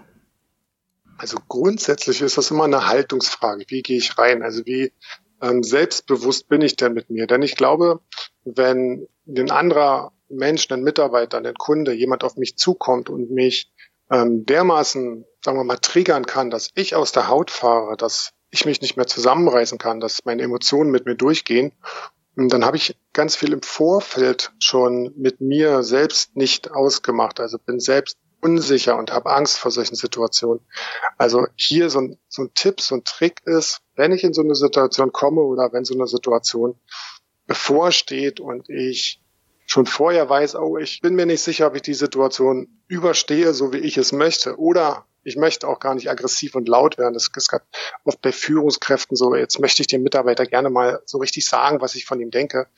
Also 1.17 1.39
grundsätzlich 1.49 2.23
ist 2.23 2.39
das 2.39 2.50
immer 2.50 2.65
eine 2.65 2.87
Haltungsfrage. 2.87 3.65
Wie 3.69 3.83
gehe 3.83 3.99
ich 3.99 4.17
rein? 4.17 4.43
Also 4.43 4.65
wie 4.65 4.93
ähm, 5.40 5.62
selbstbewusst 5.62 6.49
bin 6.49 6.62
ich 6.62 6.76
denn 6.76 6.92
mit 6.92 7.11
mir? 7.11 7.26
Denn 7.26 7.42
ich 7.42 7.56
glaube, 7.56 8.00
wenn 8.44 9.09
ein 9.26 9.50
anderer 9.50 10.12
Mensch, 10.28 10.70
ein 10.70 10.82
Mitarbeiter, 10.82 11.38
ein 11.38 11.54
Kunde, 11.54 11.92
jemand 11.92 12.25
auf 12.25 12.37
mich 12.37 12.56
zukommt 12.56 13.09
und 13.09 13.30
mich 13.30 13.73
ähm, 14.11 14.44
dermaßen, 14.47 15.25
sagen 15.44 15.59
wir 15.59 15.64
mal, 15.64 15.76
triggern 15.76 16.26
kann, 16.26 16.50
dass 16.50 16.70
ich 16.75 16.94
aus 16.94 17.12
der 17.12 17.28
Haut 17.28 17.50
fahre, 17.50 17.97
dass 17.97 18.32
ich 18.50 18.64
mich 18.64 18.80
nicht 18.80 18.97
mehr 18.97 19.06
zusammenreißen 19.06 19.78
kann, 19.78 20.00
dass 20.00 20.25
meine 20.25 20.42
Emotionen 20.42 20.90
mit 20.90 21.06
mir 21.06 21.14
durchgehen, 21.14 21.73
dann 22.37 22.64
habe 22.64 22.76
ich 22.76 22.97
ganz 23.12 23.37
viel 23.37 23.52
im 23.52 23.62
Vorfeld 23.62 24.52
schon 24.59 25.12
mit 25.16 25.40
mir 25.40 25.82
selbst 25.82 26.37
nicht 26.37 26.70
ausgemacht. 26.70 27.40
Also 27.40 27.59
bin 27.59 27.80
selbst 27.80 28.18
unsicher 28.40 28.97
und 28.97 29.12
habe 29.12 29.32
Angst 29.32 29.59
vor 29.59 29.70
solchen 29.70 29.97
Situationen. 29.97 30.61
Also 31.18 31.47
hier 31.56 31.90
so 31.90 32.00
ein, 32.00 32.18
so 32.28 32.42
ein 32.42 32.54
Tipp, 32.54 32.80
so 32.80 32.94
ein 32.94 33.04
Trick 33.04 33.42
ist, 33.44 33.80
wenn 33.97 34.12
ich 34.12 34.25
in 34.25 34.32
so 34.32 34.42
eine 34.42 34.54
Situation 34.54 35.12
komme 35.12 35.42
oder 35.42 35.73
wenn 35.73 35.85
so 35.85 35.94
eine 35.94 36.06
Situation 36.06 36.75
bevorsteht 37.47 38.40
und 38.40 38.68
ich 38.68 39.20
schon 39.66 39.87
vorher 39.87 40.28
weiß, 40.28 40.56
oh, 40.56 40.78
ich 40.78 41.00
bin 41.00 41.14
mir 41.14 41.26
nicht 41.26 41.42
sicher, 41.42 41.68
ob 41.68 41.76
ich 41.76 41.82
die 41.82 41.94
Situation 41.94 42.80
überstehe, 42.88 43.54
so 43.54 43.73
wie 43.73 43.78
ich 43.78 43.97
es 43.99 44.12
möchte. 44.12 44.59
Oder 44.59 45.06
ich 45.23 45.37
möchte 45.37 45.68
auch 45.68 45.80
gar 45.80 45.94
nicht 45.94 46.11
aggressiv 46.11 46.54
und 46.54 46.68
laut 46.68 46.99
werden. 46.99 47.14
Das 47.14 47.28
ist 47.35 47.52
oft 48.04 48.23
bei 48.23 48.32
Führungskräften 48.32 49.16
so, 49.16 49.35
jetzt 49.35 49.61
möchte 49.61 49.82
ich 49.82 49.87
dem 49.87 50.02
Mitarbeiter 50.02 50.47
gerne 50.47 50.70
mal 50.70 51.00
so 51.04 51.18
richtig 51.18 51.47
sagen, 51.47 51.80
was 51.80 51.94
ich 51.94 52.04
von 52.04 52.20
ihm 52.20 52.30
denke. 52.30 52.68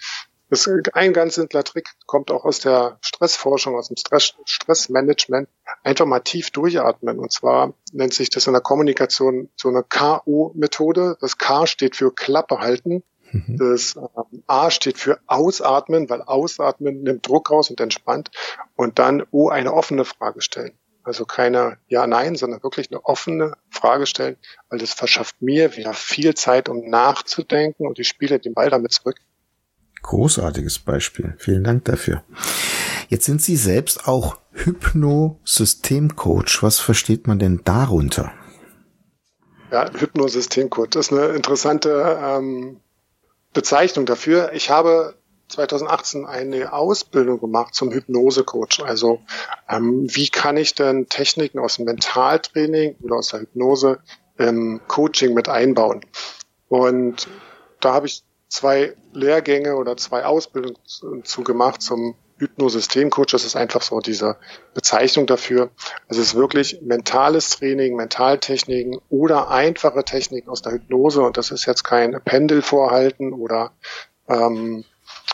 Das 0.52 0.66
ist 0.66 0.94
ein 0.94 1.14
ganz 1.14 1.36
simpler 1.36 1.64
Trick, 1.64 1.88
kommt 2.04 2.30
auch 2.30 2.44
aus 2.44 2.60
der 2.60 2.98
Stressforschung, 3.00 3.74
aus 3.74 3.88
dem 3.88 3.96
Stress, 3.96 4.34
Stressmanagement. 4.44 5.48
Einfach 5.82 6.04
mal 6.04 6.20
tief 6.20 6.50
durchatmen. 6.50 7.18
Und 7.18 7.32
zwar 7.32 7.72
nennt 7.92 8.12
sich 8.12 8.28
das 8.28 8.46
in 8.48 8.52
der 8.52 8.60
Kommunikation 8.60 9.48
so 9.56 9.70
eine 9.70 9.82
KO-Methode. 9.82 11.16
Das 11.22 11.38
K 11.38 11.66
steht 11.66 11.96
für 11.96 12.12
Klappe 12.14 12.58
halten. 12.58 13.02
Mhm. 13.30 13.56
Das 13.56 13.96
ähm, 13.96 14.42
A 14.46 14.70
steht 14.70 14.98
für 14.98 15.20
Ausatmen, 15.26 16.10
weil 16.10 16.20
Ausatmen 16.20 17.02
nimmt 17.02 17.26
Druck 17.26 17.50
raus 17.50 17.70
und 17.70 17.80
entspannt. 17.80 18.30
Und 18.76 18.98
dann 18.98 19.24
O 19.30 19.48
eine 19.48 19.72
offene 19.72 20.04
Frage 20.04 20.42
stellen. 20.42 20.76
Also 21.02 21.24
keine 21.24 21.78
Ja-Nein, 21.88 22.36
sondern 22.36 22.62
wirklich 22.62 22.90
eine 22.90 23.02
offene 23.06 23.54
Frage 23.70 24.04
stellen, 24.04 24.36
weil 24.68 24.80
das 24.80 24.92
verschafft 24.92 25.40
mir 25.40 25.78
wieder 25.78 25.94
viel 25.94 26.34
Zeit, 26.34 26.68
um 26.68 26.90
nachzudenken 26.90 27.86
und 27.86 27.98
ich 27.98 28.06
spiele 28.06 28.38
den 28.38 28.52
Ball 28.52 28.68
damit 28.68 28.92
zurück. 28.92 29.16
Großartiges 30.02 30.80
Beispiel. 30.80 31.34
Vielen 31.38 31.64
Dank 31.64 31.84
dafür. 31.84 32.22
Jetzt 33.08 33.26
sind 33.26 33.42
Sie 33.42 33.56
selbst 33.56 34.08
auch 34.08 34.38
Hypnosystemcoach. 34.52 36.62
Was 36.62 36.78
versteht 36.78 37.26
man 37.26 37.38
denn 37.38 37.60
darunter? 37.64 38.32
Ja, 39.70 39.90
Hypnosystemcoach 39.92 40.94
ist 40.96 41.12
eine 41.12 41.28
interessante 41.28 42.18
ähm, 42.22 42.80
Bezeichnung 43.52 44.06
dafür. 44.06 44.52
Ich 44.52 44.70
habe 44.70 45.14
2018 45.48 46.26
eine 46.26 46.72
Ausbildung 46.72 47.40
gemacht 47.40 47.74
zum 47.74 47.92
Hypnosecoach. 47.92 48.84
Also 48.84 49.20
ähm, 49.68 50.06
wie 50.08 50.28
kann 50.28 50.56
ich 50.56 50.74
denn 50.74 51.08
Techniken 51.08 51.58
aus 51.58 51.76
dem 51.76 51.86
Mentaltraining 51.86 52.96
oder 53.02 53.16
aus 53.16 53.28
der 53.28 53.40
Hypnose 53.40 53.98
im 54.38 54.80
Coaching 54.88 55.34
mit 55.34 55.48
einbauen? 55.48 56.04
Und 56.68 57.28
da 57.80 57.94
habe 57.94 58.06
ich 58.06 58.22
zwei 58.52 58.94
Lehrgänge 59.14 59.76
oder 59.76 59.96
zwei 59.96 60.26
Ausbildungen 60.26 60.76
zu 61.24 61.42
gemacht 61.42 61.80
zum 61.80 62.14
Hypnosystemcoach. 62.36 63.30
Das 63.30 63.44
ist 63.44 63.56
einfach 63.56 63.80
so 63.80 64.00
diese 64.00 64.36
Bezeichnung 64.74 65.26
dafür. 65.26 65.70
Also 66.08 66.20
es 66.20 66.28
ist 66.28 66.34
wirklich 66.34 66.82
mentales 66.82 67.48
Training, 67.50 67.96
Mentaltechniken 67.96 69.00
oder 69.08 69.48
einfache 69.48 70.04
Techniken 70.04 70.50
aus 70.50 70.60
der 70.60 70.72
Hypnose. 70.72 71.22
Und 71.22 71.38
das 71.38 71.50
ist 71.50 71.64
jetzt 71.64 71.82
kein 71.82 72.20
Pendelvorhalten 72.24 73.32
oder 73.32 73.72
ähm, 74.28 74.84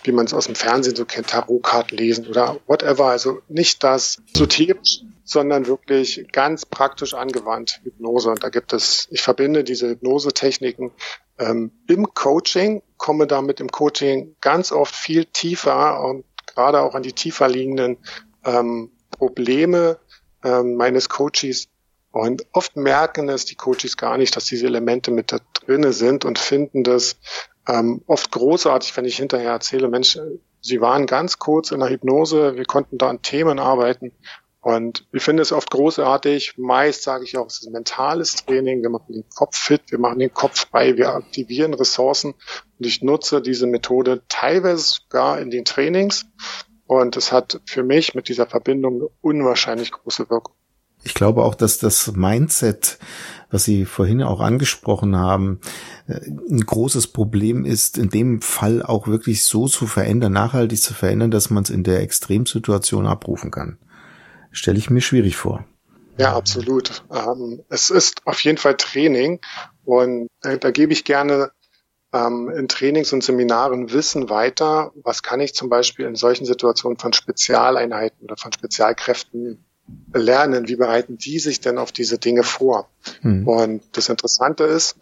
wie 0.04 0.12
man 0.12 0.26
es 0.26 0.34
aus 0.34 0.46
dem 0.46 0.54
Fernsehen 0.54 0.94
so 0.94 1.04
kennt, 1.04 1.30
Tarotkarten 1.30 1.98
lesen 1.98 2.28
oder 2.28 2.60
whatever. 2.68 3.06
Also 3.06 3.40
nicht 3.48 3.82
das 3.82 4.22
esoterisch, 4.32 5.00
sondern 5.24 5.66
wirklich 5.66 6.24
ganz 6.30 6.64
praktisch 6.64 7.14
angewandt 7.14 7.80
Hypnose. 7.82 8.30
Und 8.30 8.44
da 8.44 8.48
gibt 8.48 8.72
es, 8.72 9.08
ich 9.10 9.22
verbinde 9.22 9.64
diese 9.64 9.88
Hypnosetechniken 9.88 10.92
ähm, 11.40 11.72
im 11.88 12.14
Coaching, 12.14 12.82
komme 12.98 13.26
damit 13.26 13.60
im 13.60 13.70
Coaching 13.70 14.36
ganz 14.40 14.72
oft 14.72 14.94
viel 14.94 15.24
tiefer 15.24 16.04
und 16.04 16.24
gerade 16.46 16.80
auch 16.80 16.94
an 16.94 17.02
die 17.02 17.12
tiefer 17.12 17.48
liegenden 17.48 17.98
ähm, 18.44 18.90
Probleme 19.10 19.98
ähm, 20.44 20.76
meines 20.76 21.08
Coaches. 21.08 21.68
Und 22.10 22.46
oft 22.52 22.76
merken 22.76 23.28
es 23.28 23.44
die 23.44 23.54
Coaches 23.54 23.96
gar 23.96 24.18
nicht, 24.18 24.34
dass 24.34 24.46
diese 24.46 24.66
Elemente 24.66 25.10
mit 25.10 25.32
da 25.32 25.38
drinne 25.54 25.92
sind 25.92 26.24
und 26.24 26.38
finden 26.38 26.82
das 26.82 27.16
ähm, 27.66 28.02
oft 28.06 28.30
großartig, 28.30 28.96
wenn 28.96 29.04
ich 29.04 29.16
hinterher 29.16 29.52
erzähle, 29.52 29.88
Mensch, 29.88 30.18
Sie 30.60 30.80
waren 30.80 31.06
ganz 31.06 31.38
kurz 31.38 31.70
in 31.70 31.80
der 31.80 31.88
Hypnose, 31.88 32.56
wir 32.56 32.64
konnten 32.64 32.98
da 32.98 33.08
an 33.08 33.22
Themen 33.22 33.60
arbeiten 33.60 34.12
und 34.60 35.06
wir 35.12 35.20
finden 35.20 35.40
es 35.40 35.52
oft 35.52 35.70
großartig. 35.70 36.54
Meist 36.58 37.02
sage 37.02 37.24
ich 37.24 37.36
auch, 37.38 37.46
es 37.46 37.60
ist 37.62 37.70
mentales 37.70 38.34
Training. 38.44 38.82
Wir 38.82 38.90
machen 38.90 39.12
den 39.12 39.24
Kopf 39.34 39.56
fit, 39.56 39.82
wir 39.88 39.98
machen 39.98 40.18
den 40.18 40.34
Kopf 40.34 40.66
frei, 40.68 40.96
wir 40.96 41.10
aktivieren 41.10 41.74
Ressourcen. 41.74 42.34
Und 42.78 42.86
ich 42.86 43.02
nutze 43.02 43.40
diese 43.40 43.66
Methode 43.66 44.22
teilweise 44.28 44.82
sogar 44.82 45.40
in 45.40 45.50
den 45.50 45.64
Trainings. 45.64 46.26
Und 46.86 47.16
es 47.16 47.30
hat 47.30 47.60
für 47.66 47.84
mich 47.84 48.14
mit 48.14 48.28
dieser 48.28 48.46
Verbindung 48.46 48.96
eine 48.96 49.08
unwahrscheinlich 49.20 49.92
große 49.92 50.28
Wirkung. 50.28 50.54
Ich 51.04 51.14
glaube 51.14 51.44
auch, 51.44 51.54
dass 51.54 51.78
das 51.78 52.10
Mindset, 52.16 52.98
was 53.50 53.64
Sie 53.64 53.84
vorhin 53.84 54.22
auch 54.22 54.40
angesprochen 54.40 55.16
haben, 55.16 55.60
äh, 56.08 56.14
ein 56.50 56.66
großes 56.66 57.08
Problem 57.08 57.64
ist, 57.64 57.96
in 57.96 58.08
dem 58.08 58.40
Fall 58.40 58.82
auch 58.82 59.06
wirklich 59.06 59.44
so 59.44 59.68
zu 59.68 59.86
verändern, 59.86 60.32
nachhaltig 60.32 60.82
zu 60.82 60.94
verändern, 60.94 61.30
dass 61.30 61.50
man 61.50 61.62
es 61.62 61.70
in 61.70 61.84
der 61.84 62.00
Extremsituation 62.00 63.06
abrufen 63.06 63.52
kann. 63.52 63.78
Stelle 64.50 64.78
ich 64.78 64.90
mir 64.90 65.00
schwierig 65.00 65.36
vor. 65.36 65.64
Ja, 66.18 66.34
absolut. 66.34 67.04
Ähm, 67.14 67.62
es 67.68 67.90
ist 67.90 68.26
auf 68.26 68.40
jeden 68.40 68.58
Fall 68.58 68.76
Training 68.76 69.40
und 69.84 70.28
äh, 70.42 70.58
da 70.58 70.72
gebe 70.72 70.92
ich 70.92 71.04
gerne 71.04 71.52
ähm, 72.12 72.50
in 72.50 72.68
Trainings 72.68 73.12
und 73.12 73.22
Seminaren 73.22 73.92
Wissen 73.92 74.28
weiter. 74.28 74.92
Was 75.02 75.22
kann 75.22 75.40
ich 75.40 75.54
zum 75.54 75.68
Beispiel 75.68 76.06
in 76.06 76.16
solchen 76.16 76.44
Situationen 76.44 76.98
von 76.98 77.12
Spezialeinheiten 77.12 78.24
oder 78.24 78.36
von 78.36 78.52
Spezialkräften 78.52 79.64
lernen, 80.12 80.68
wie 80.68 80.76
bereiten 80.76 81.18
die 81.18 81.38
sich 81.38 81.60
denn 81.60 81.78
auf 81.78 81.92
diese 81.92 82.18
Dinge 82.18 82.42
vor? 82.42 82.88
Mhm. 83.22 83.46
Und 83.46 83.82
das 83.92 84.08
Interessante 84.08 84.64
ist, 84.64 84.96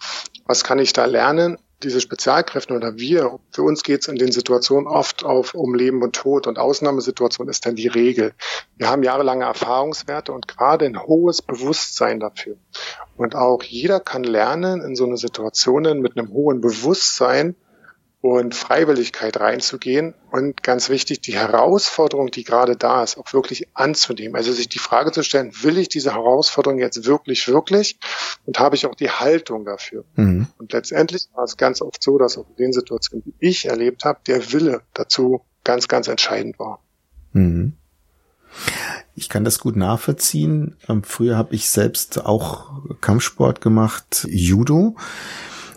was 0.44 0.64
kann 0.64 0.78
ich 0.78 0.92
da 0.92 1.06
lernen? 1.06 1.58
Diese 1.82 2.00
Spezialkräfte 2.00 2.74
oder 2.74 2.96
wir, 2.96 3.38
für 3.50 3.62
uns 3.62 3.82
geht 3.82 4.00
es 4.00 4.08
in 4.08 4.16
den 4.16 4.32
Situationen 4.32 4.86
oft 4.86 5.24
auf 5.24 5.54
um 5.54 5.74
Leben 5.74 6.02
und 6.02 6.16
Tod 6.16 6.46
und 6.46 6.58
Ausnahmesituation 6.58 7.48
ist 7.48 7.66
dann 7.66 7.76
die 7.76 7.88
Regel. 7.88 8.32
Wir 8.76 8.88
haben 8.88 9.02
jahrelange 9.02 9.44
Erfahrungswerte 9.44 10.32
und 10.32 10.48
gerade 10.48 10.86
ein 10.86 11.02
hohes 11.02 11.42
Bewusstsein 11.42 12.18
dafür. 12.18 12.56
Und 13.16 13.34
auch 13.34 13.62
jeder 13.62 14.00
kann 14.00 14.24
lernen, 14.24 14.80
in 14.80 14.96
so 14.96 15.04
eine 15.04 15.18
Situation 15.18 16.00
mit 16.00 16.16
einem 16.16 16.32
hohen 16.32 16.62
Bewusstsein 16.62 17.56
und 18.32 18.54
Freiwilligkeit 18.54 19.38
reinzugehen 19.38 20.14
und 20.30 20.62
ganz 20.62 20.88
wichtig, 20.88 21.20
die 21.20 21.34
Herausforderung, 21.34 22.30
die 22.30 22.44
gerade 22.44 22.76
da 22.76 23.02
ist, 23.02 23.18
auch 23.18 23.32
wirklich 23.32 23.68
anzunehmen. 23.74 24.36
Also 24.36 24.52
sich 24.52 24.68
die 24.68 24.78
Frage 24.78 25.12
zu 25.12 25.22
stellen, 25.22 25.52
will 25.62 25.78
ich 25.78 25.88
diese 25.88 26.14
Herausforderung 26.14 26.78
jetzt 26.78 27.04
wirklich, 27.04 27.48
wirklich 27.48 27.98
und 28.44 28.58
habe 28.58 28.76
ich 28.76 28.86
auch 28.86 28.94
die 28.94 29.10
Haltung 29.10 29.64
dafür? 29.64 30.04
Mhm. 30.14 30.48
Und 30.58 30.72
letztendlich 30.72 31.28
war 31.34 31.44
es 31.44 31.56
ganz 31.56 31.82
oft 31.82 32.02
so, 32.02 32.18
dass 32.18 32.38
auch 32.38 32.48
in 32.50 32.56
den 32.56 32.72
Situationen, 32.72 33.24
die 33.24 33.34
ich 33.40 33.66
erlebt 33.66 34.04
habe, 34.04 34.20
der 34.26 34.52
Wille 34.52 34.82
dazu 34.94 35.42
ganz, 35.64 35.88
ganz 35.88 36.08
entscheidend 36.08 36.58
war. 36.58 36.80
Mhm. 37.32 37.74
Ich 39.14 39.28
kann 39.28 39.44
das 39.44 39.58
gut 39.58 39.76
nachvollziehen. 39.76 40.76
Ähm, 40.88 41.02
früher 41.02 41.36
habe 41.36 41.54
ich 41.54 41.70
selbst 41.70 42.24
auch 42.24 42.82
Kampfsport 43.00 43.60
gemacht, 43.60 44.26
Judo. 44.30 44.96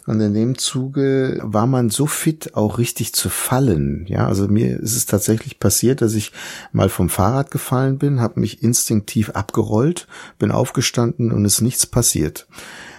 Und 0.09 0.21
in 0.21 0.33
dem 0.33 0.57
Zuge 0.57 1.39
war 1.43 1.67
man 1.67 1.91
so 1.91 2.07
fit, 2.07 2.55
auch 2.55 2.79
richtig 2.79 3.13
zu 3.13 3.29
fallen. 3.29 4.07
Ja, 4.07 4.25
also 4.25 4.47
mir 4.47 4.79
ist 4.79 4.95
es 4.95 5.05
tatsächlich 5.05 5.59
passiert, 5.59 6.01
dass 6.01 6.15
ich 6.15 6.31
mal 6.71 6.89
vom 6.89 7.09
Fahrrad 7.09 7.51
gefallen 7.51 7.99
bin, 7.99 8.19
habe 8.19 8.39
mich 8.39 8.63
instinktiv 8.63 9.29
abgerollt, 9.29 10.07
bin 10.39 10.49
aufgestanden 10.49 11.31
und 11.31 11.45
ist 11.45 11.61
nichts 11.61 11.85
passiert. 11.85 12.47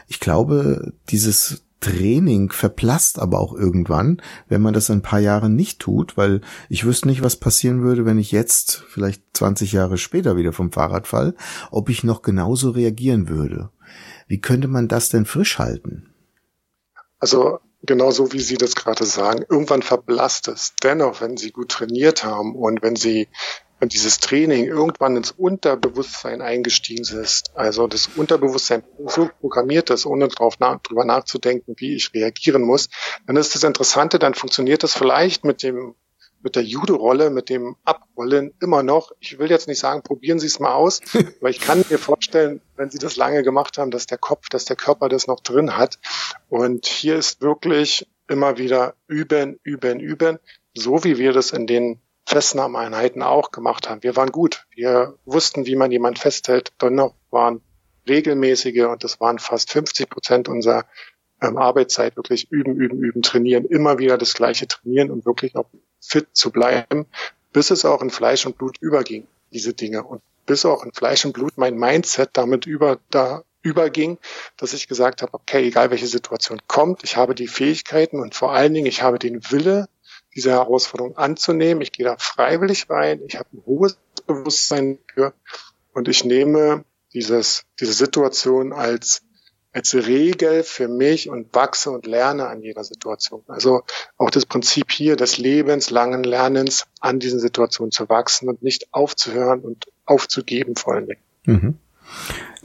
Ich 0.07 0.21
glaube, 0.21 0.93
dieses 1.09 1.65
Training 1.81 2.53
verblasst 2.53 3.19
aber 3.19 3.41
auch 3.41 3.55
irgendwann, 3.55 4.23
wenn 4.49 4.63
man 4.63 4.73
das 4.73 4.89
ein 4.89 5.03
paar 5.03 5.19
Jahre 5.19 5.51
nicht 5.51 5.81
tut, 5.81 6.17
weil 6.17 6.43
ich 6.69 6.85
wüsste 6.85 7.09
nicht, 7.09 7.25
was 7.25 7.35
passieren 7.35 7.83
würde, 7.83 8.07
wenn 8.07 8.19
ich 8.19 8.31
jetzt, 8.31 8.85
vielleicht 8.89 9.25
20 9.33 9.73
Jahre 9.73 9.99
später 9.99 10.37
wieder 10.37 10.53
vom 10.53 10.71
Fahrrad 10.71 11.09
fall, 11.09 11.35
ob 11.73 11.89
ich 11.89 12.05
noch 12.05 12.23
genauso 12.23 12.71
reagieren 12.71 13.29
würde. 13.29 13.71
Wie 14.29 14.41
könnte 14.41 14.69
man 14.69 14.87
das 14.87 15.09
denn 15.09 15.27
frisch 15.27 15.59
halten? 15.59 16.07
Also 17.21 17.61
genau 17.83 18.11
so, 18.11 18.33
wie 18.33 18.41
Sie 18.41 18.57
das 18.57 18.75
gerade 18.75 19.05
sagen, 19.05 19.45
irgendwann 19.49 19.83
verblasst 19.83 20.49
es. 20.49 20.75
Dennoch, 20.83 21.21
wenn 21.21 21.37
Sie 21.37 21.53
gut 21.53 21.71
trainiert 21.71 22.25
haben 22.25 22.57
und 22.57 22.83
wenn 22.83 22.97
Sie 22.97 23.29
wenn 23.81 23.89
dieses 23.89 24.19
Training 24.19 24.67
irgendwann 24.67 25.17
ins 25.17 25.31
Unterbewusstsein 25.31 26.43
eingestiegen 26.43 27.03
ist, 27.03 27.57
also 27.57 27.87
das 27.87 28.11
Unterbewusstsein 28.15 28.85
so 29.07 29.31
programmiert 29.41 29.89
ist, 29.89 30.05
ohne 30.05 30.29
drauf 30.29 30.61
nach, 30.61 30.81
drüber 30.83 31.07
nachzudenken, 31.07 31.75
wie 31.79 31.97
ich 31.97 32.13
reagieren 32.13 32.63
muss, 32.63 32.91
dann 33.27 33.37
ist 33.37 33.55
das 33.55 33.65
Interessante, 33.65 34.19
dann 34.19 34.35
funktioniert 34.35 34.83
das 34.83 34.95
vielleicht 34.95 35.45
mit 35.45 35.63
dem 35.63 35.95
mit 36.43 36.57
der 36.57 36.63
Judo-Rolle, 36.63 37.31
mit 37.31 37.49
dem 37.49 37.77
Abrollen 37.85 38.55
immer 38.61 38.83
noch. 38.83 39.13
Ich 39.21 39.39
will 39.39 39.51
jetzt 39.51 39.69
nicht 39.69 39.79
sagen, 39.79 40.03
probieren 40.03 40.39
Sie 40.39 40.47
es 40.47 40.59
mal 40.59 40.73
aus, 40.73 41.01
aber 41.41 41.51
ich 41.51 41.61
kann 41.61 41.85
mir 41.89 41.99
vorstellen, 41.99 42.61
wenn 42.77 42.91
Sie 42.91 42.99
das 42.99 43.17
lange 43.17 43.43
gemacht 43.43 43.79
haben, 43.79 43.91
dass 43.91 44.07
der 44.07 44.19
Kopf, 44.19 44.49
dass 44.49 44.65
der 44.65 44.77
Körper 44.77 45.09
das 45.09 45.27
noch 45.27 45.41
drin 45.41 45.77
hat. 45.77 45.99
Und 46.49 46.87
hier 46.87 47.17
ist 47.17 47.43
wirklich 47.43 48.07
immer 48.29 48.59
wieder 48.59 48.95
üben, 49.07 49.59
üben, 49.63 50.01
üben, 50.01 50.39
so 50.75 51.05
wie 51.05 51.19
wir 51.19 51.33
das 51.33 51.51
in 51.51 51.67
den 51.67 52.01
Festnahmeeinheiten 52.27 53.23
auch 53.23 53.51
gemacht 53.51 53.91
haben. 53.91 54.03
Wir 54.03 54.15
waren 54.15 54.31
gut. 54.31 54.67
Wir 54.75 55.19
wussten, 55.25 55.67
wie 55.67 55.75
man 55.75 55.91
jemand 55.91 56.19
festhält. 56.19 56.73
Dennoch 56.81 57.15
waren 57.31 57.61
regelmäßige 58.09 58.85
und 58.85 59.03
das 59.03 59.21
waren 59.21 59.39
fast 59.39 59.73
50 59.73 60.09
Prozent 60.09 60.49
unserer 60.49 60.85
ähm, 61.43 61.57
Arbeitszeit 61.57 62.17
wirklich 62.17 62.51
üben, 62.51 62.77
üben, 62.77 63.03
üben, 63.03 63.23
trainieren, 63.23 63.65
immer 63.65 63.99
wieder 63.99 64.19
das 64.19 64.35
gleiche 64.35 64.69
trainieren 64.69 65.11
und 65.11 65.27
wirklich 65.27 65.57
auch 65.57 65.67
fit 66.01 66.29
zu 66.33 66.51
bleiben. 66.51 67.07
bis 67.53 67.71
es 67.71 67.85
auch 67.85 68.01
in 68.01 68.11
Fleisch 68.11 68.47
und 68.47 68.57
Blut 68.57 68.77
überging, 68.81 69.27
diese 69.51 69.75
Dinge. 69.75 70.05
Und 70.05 70.23
bis 70.47 70.65
auch 70.65 70.85
in 70.85 70.93
Fleisch 70.93 71.25
und 71.25 71.33
Blut 71.33 71.57
mein 71.57 71.77
Mindset 71.77 72.31
damit 72.35 72.65
über, 72.67 73.01
da 73.11 73.43
überging, 73.63 74.19
dass 74.57 74.73
ich 74.73 74.89
gesagt 74.89 75.23
habe, 75.23 75.35
okay, 75.35 75.67
egal 75.67 75.91
welche 75.91 76.07
Situation 76.07 76.61
kommt, 76.67 77.03
ich 77.05 77.17
habe 77.17 77.35
die 77.35 77.49
Fähigkeiten 77.49 78.21
und 78.21 78.35
vor 78.35 78.53
allen 78.53 78.73
Dingen, 78.73 78.87
ich 78.87 79.03
habe 79.03 79.19
den 79.19 79.51
Wille, 79.51 79.89
diese 80.35 80.51
Herausforderung 80.51 81.17
anzunehmen. 81.17 81.83
Ich 81.83 81.93
gehe 81.93 82.07
da 82.07 82.17
freiwillig 82.19 82.89
rein. 82.89 83.21
Ich 83.27 83.37
habe 83.37 83.49
ein 83.53 83.63
hohes 83.67 83.99
Bewusstsein 84.27 84.99
für 85.13 85.35
und 85.93 86.09
ich 86.09 86.25
nehme 86.25 86.85
dieses, 87.13 87.65
diese 87.81 87.93
Situation 87.93 88.73
als 88.73 89.23
als 89.73 89.95
Regel 89.95 90.63
für 90.65 90.89
mich 90.89 91.29
und 91.29 91.55
wachse 91.55 91.91
und 91.91 92.07
lerne 92.07 92.49
an 92.49 92.63
jeder 92.63 92.83
Situation. 92.85 93.43
Also 93.47 93.83
auch 94.17 94.31
das 94.31 94.47
Prinzip 94.47 94.91
hier 94.91 95.17
des 95.17 95.39
lebenslangen 95.39 96.25
Lernens 96.25 96.87
an 97.01 97.21
diesen 97.21 97.39
Situationen 97.39 97.93
zu 97.93 98.09
wachsen 98.09 98.49
und 98.49 98.63
nicht 98.63 98.93
aufzuhören 98.93 99.61
und 99.61 99.87
aufzugeben 100.07 100.75
vor 100.77 100.95
allen 100.95 101.07
Dingen. 101.07 101.23
Mhm. 101.45 101.79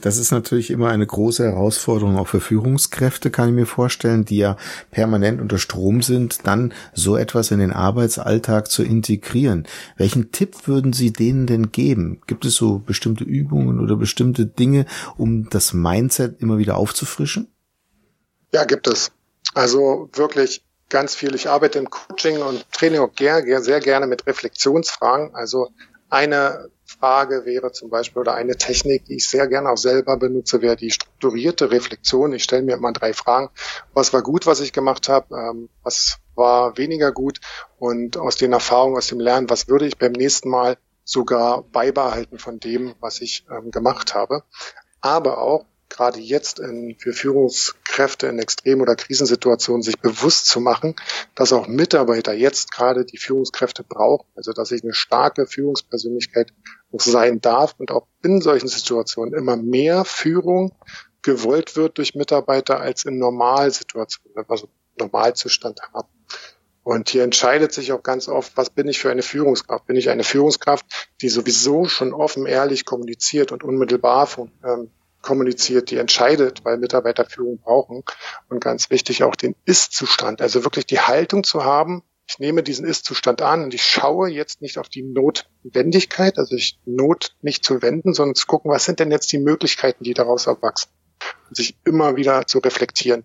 Das 0.00 0.18
ist 0.18 0.30
natürlich 0.30 0.70
immer 0.70 0.90
eine 0.90 1.06
große 1.06 1.42
Herausforderung 1.44 2.18
auch 2.18 2.28
für 2.28 2.40
Führungskräfte, 2.40 3.30
kann 3.30 3.48
ich 3.48 3.54
mir 3.54 3.66
vorstellen, 3.66 4.26
die 4.26 4.36
ja 4.36 4.56
permanent 4.90 5.40
unter 5.40 5.58
Strom 5.58 6.02
sind, 6.02 6.46
dann 6.46 6.74
so 6.92 7.16
etwas 7.16 7.50
in 7.50 7.58
den 7.58 7.72
Arbeitsalltag 7.72 8.70
zu 8.70 8.82
integrieren. 8.82 9.66
Welchen 9.96 10.32
Tipp 10.32 10.68
würden 10.68 10.92
Sie 10.92 11.12
denen 11.12 11.46
denn 11.46 11.72
geben? 11.72 12.20
Gibt 12.26 12.44
es 12.44 12.56
so 12.56 12.78
bestimmte 12.78 13.24
Übungen 13.24 13.80
oder 13.80 13.96
bestimmte 13.96 14.44
Dinge, 14.44 14.84
um 15.16 15.48
das 15.48 15.72
Mindset 15.72 16.42
immer 16.42 16.58
wieder 16.58 16.76
aufzufrischen? 16.76 17.48
Ja, 18.52 18.64
gibt 18.64 18.86
es. 18.86 19.10
Also 19.54 20.10
wirklich 20.12 20.62
ganz 20.90 21.14
viel. 21.14 21.34
Ich 21.34 21.48
arbeite 21.48 21.78
im 21.78 21.88
Coaching 21.88 22.42
und 22.42 22.70
Training 22.70 23.00
auch 23.00 23.10
sehr 23.16 23.80
gerne 23.80 24.06
mit 24.06 24.26
Reflexionsfragen. 24.26 25.34
Also 25.34 25.70
eine 26.08 26.70
Frage 26.84 27.44
wäre 27.44 27.72
zum 27.72 27.90
Beispiel 27.90 28.20
oder 28.20 28.34
eine 28.34 28.56
Technik, 28.56 29.04
die 29.06 29.16
ich 29.16 29.28
sehr 29.28 29.48
gerne 29.48 29.70
auch 29.70 29.76
selber 29.76 30.16
benutze, 30.16 30.62
wäre 30.62 30.76
die 30.76 30.90
strukturierte 30.90 31.70
Reflexion. 31.70 32.32
Ich 32.32 32.44
stelle 32.44 32.62
mir 32.62 32.76
immer 32.76 32.92
drei 32.92 33.12
Fragen. 33.12 33.50
Was 33.92 34.12
war 34.12 34.22
gut, 34.22 34.46
was 34.46 34.60
ich 34.60 34.72
gemacht 34.72 35.08
habe? 35.08 35.34
Ähm, 35.36 35.68
was 35.82 36.18
war 36.34 36.78
weniger 36.78 37.12
gut? 37.12 37.40
Und 37.78 38.16
aus 38.16 38.36
den 38.36 38.52
Erfahrungen, 38.52 38.96
aus 38.96 39.08
dem 39.08 39.20
Lernen, 39.20 39.50
was 39.50 39.68
würde 39.68 39.86
ich 39.86 39.98
beim 39.98 40.12
nächsten 40.12 40.48
Mal 40.48 40.78
sogar 41.04 41.62
beibehalten 41.62 42.38
von 42.38 42.60
dem, 42.60 42.94
was 43.00 43.20
ich 43.20 43.44
ähm, 43.50 43.70
gemacht 43.70 44.14
habe? 44.14 44.44
Aber 45.00 45.38
auch 45.38 45.66
gerade 45.88 46.20
jetzt 46.20 46.58
in, 46.58 46.96
für 46.98 47.12
Führungskräfte 47.12 47.85
in 47.98 48.38
Extrem- 48.38 48.80
oder 48.80 48.96
Krisensituationen 48.96 49.82
sich 49.82 49.98
bewusst 49.98 50.46
zu 50.46 50.60
machen, 50.60 50.96
dass 51.34 51.52
auch 51.52 51.66
Mitarbeiter 51.66 52.32
jetzt 52.32 52.70
gerade 52.70 53.04
die 53.04 53.18
Führungskräfte 53.18 53.82
brauchen. 53.82 54.26
Also 54.34 54.52
dass 54.52 54.70
ich 54.70 54.82
eine 54.82 54.94
starke 54.94 55.46
Führungspersönlichkeit 55.46 56.52
auch 56.92 57.00
sein 57.00 57.40
darf 57.40 57.74
und 57.78 57.90
auch 57.90 58.06
in 58.22 58.40
solchen 58.40 58.68
Situationen 58.68 59.34
immer 59.34 59.56
mehr 59.56 60.04
Führung 60.04 60.72
gewollt 61.22 61.76
wird 61.76 61.98
durch 61.98 62.14
Mitarbeiter 62.14 62.80
als 62.80 63.04
in 63.04 63.18
Normalsituationen, 63.18 64.36
wenn 64.36 64.48
wir 64.48 64.56
so 64.56 64.68
Normalzustand 64.98 65.80
haben. 65.92 66.08
Und 66.86 67.08
hier 67.08 67.24
entscheidet 67.24 67.72
sich 67.72 67.90
auch 67.90 68.04
ganz 68.04 68.28
oft, 68.28 68.56
was 68.56 68.70
bin 68.70 68.86
ich 68.86 69.00
für 69.00 69.10
eine 69.10 69.22
Führungskraft? 69.22 69.86
Bin 69.86 69.96
ich 69.96 70.08
eine 70.08 70.22
Führungskraft, 70.22 70.86
die 71.20 71.28
sowieso 71.28 71.86
schon 71.86 72.14
offen, 72.14 72.46
ehrlich 72.46 72.84
kommuniziert 72.84 73.50
und 73.50 73.64
unmittelbar 73.64 74.28
von, 74.28 74.52
ähm, 74.64 74.92
kommuniziert, 75.26 75.90
die 75.90 75.96
entscheidet, 75.96 76.64
weil 76.64 76.78
Mitarbeiter 76.78 77.26
Führung 77.26 77.58
brauchen. 77.58 78.04
Und 78.48 78.60
ganz 78.60 78.90
wichtig 78.90 79.24
auch 79.24 79.34
den 79.34 79.56
Ist-Zustand, 79.64 80.40
also 80.40 80.64
wirklich 80.64 80.86
die 80.86 81.00
Haltung 81.00 81.44
zu 81.44 81.64
haben, 81.64 82.02
ich 82.28 82.38
nehme 82.40 82.62
diesen 82.62 82.86
Ist-Zustand 82.86 83.40
an 83.40 83.64
und 83.64 83.74
ich 83.74 83.84
schaue 83.84 84.28
jetzt 84.28 84.60
nicht 84.60 84.78
auf 84.78 84.88
die 84.88 85.02
Notwendigkeit, 85.02 86.38
also 86.38 86.56
ich 86.56 86.78
Not 86.84 87.36
nicht 87.40 87.64
zu 87.64 87.82
wenden, 87.82 88.14
sondern 88.14 88.34
zu 88.34 88.46
gucken, 88.46 88.70
was 88.70 88.84
sind 88.84 88.98
denn 88.98 89.12
jetzt 89.12 89.30
die 89.32 89.38
Möglichkeiten, 89.38 90.02
die 90.02 90.14
daraus 90.14 90.46
erwachsen 90.46 90.90
und 91.48 91.56
sich 91.56 91.76
immer 91.84 92.16
wieder 92.16 92.46
zu 92.46 92.58
reflektieren. 92.58 93.24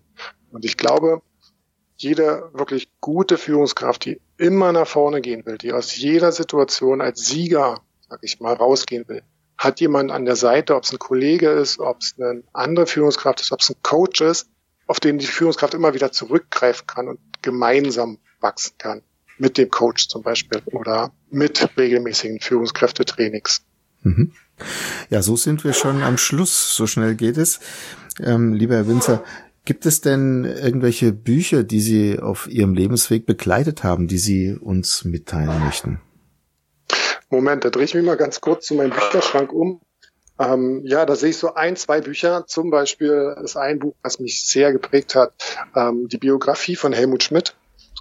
Und 0.52 0.64
ich 0.64 0.76
glaube, 0.76 1.22
jede 1.96 2.50
wirklich 2.52 2.88
gute 3.00 3.38
Führungskraft, 3.38 4.04
die 4.04 4.20
immer 4.36 4.72
nach 4.72 4.86
vorne 4.86 5.20
gehen 5.20 5.46
will, 5.46 5.58
die 5.58 5.72
aus 5.72 5.96
jeder 5.96 6.30
Situation 6.30 7.00
als 7.00 7.26
Sieger, 7.26 7.82
sag 8.08 8.20
ich 8.22 8.40
mal, 8.40 8.54
rausgehen 8.54 9.08
will, 9.08 9.22
hat 9.62 9.80
jemand 9.80 10.10
an 10.10 10.24
der 10.24 10.34
Seite, 10.34 10.74
ob 10.74 10.82
es 10.82 10.92
ein 10.92 10.98
Kollege 10.98 11.50
ist, 11.50 11.78
ob 11.78 11.98
es 12.00 12.16
eine 12.18 12.42
andere 12.52 12.86
Führungskraft 12.86 13.40
ist, 13.40 13.52
ob 13.52 13.60
es 13.60 13.70
ein 13.70 13.76
Coach 13.82 14.20
ist, 14.20 14.48
auf 14.88 14.98
den 14.98 15.18
die 15.18 15.26
Führungskraft 15.26 15.74
immer 15.74 15.94
wieder 15.94 16.10
zurückgreifen 16.10 16.86
kann 16.88 17.06
und 17.06 17.20
gemeinsam 17.42 18.18
wachsen 18.40 18.74
kann. 18.78 19.02
Mit 19.38 19.58
dem 19.58 19.70
Coach 19.70 20.08
zum 20.08 20.22
Beispiel 20.22 20.60
oder 20.66 21.12
mit 21.30 21.76
regelmäßigen 21.76 22.40
Führungskräftetrainings. 22.40 23.62
Mhm. 24.02 24.32
Ja, 25.10 25.22
so 25.22 25.36
sind 25.36 25.62
wir 25.62 25.72
schon 25.72 26.02
am 26.02 26.18
Schluss. 26.18 26.74
So 26.74 26.88
schnell 26.88 27.14
geht 27.14 27.36
es. 27.36 27.60
Ähm, 28.20 28.54
lieber 28.54 28.74
Herr 28.74 28.88
Winzer, 28.88 29.22
gibt 29.64 29.86
es 29.86 30.00
denn 30.00 30.44
irgendwelche 30.44 31.12
Bücher, 31.12 31.62
die 31.62 31.80
Sie 31.80 32.18
auf 32.18 32.48
Ihrem 32.48 32.74
Lebensweg 32.74 33.26
begleitet 33.26 33.84
haben, 33.84 34.08
die 34.08 34.18
Sie 34.18 34.54
uns 34.54 35.04
mitteilen 35.04 35.64
möchten? 35.64 36.00
Moment, 37.32 37.64
da 37.64 37.70
drehe 37.70 37.84
ich 37.84 37.94
mich 37.94 38.04
mal 38.04 38.18
ganz 38.18 38.42
kurz 38.42 38.66
zu 38.66 38.74
meinem 38.74 38.90
Bücherschrank 38.90 39.54
um. 39.54 39.80
Ähm, 40.38 40.82
ja, 40.84 41.06
da 41.06 41.16
sehe 41.16 41.30
ich 41.30 41.38
so 41.38 41.54
ein, 41.54 41.76
zwei 41.76 42.02
Bücher. 42.02 42.46
Zum 42.46 42.70
Beispiel 42.70 43.34
ist 43.42 43.56
ein 43.56 43.78
Buch, 43.78 43.94
was 44.02 44.20
mich 44.20 44.46
sehr 44.46 44.70
geprägt 44.70 45.14
hat, 45.14 45.32
ähm, 45.74 46.08
die 46.08 46.18
Biografie 46.18 46.76
von 46.76 46.92
Helmut 46.92 47.22
Schmidt. 47.22 47.54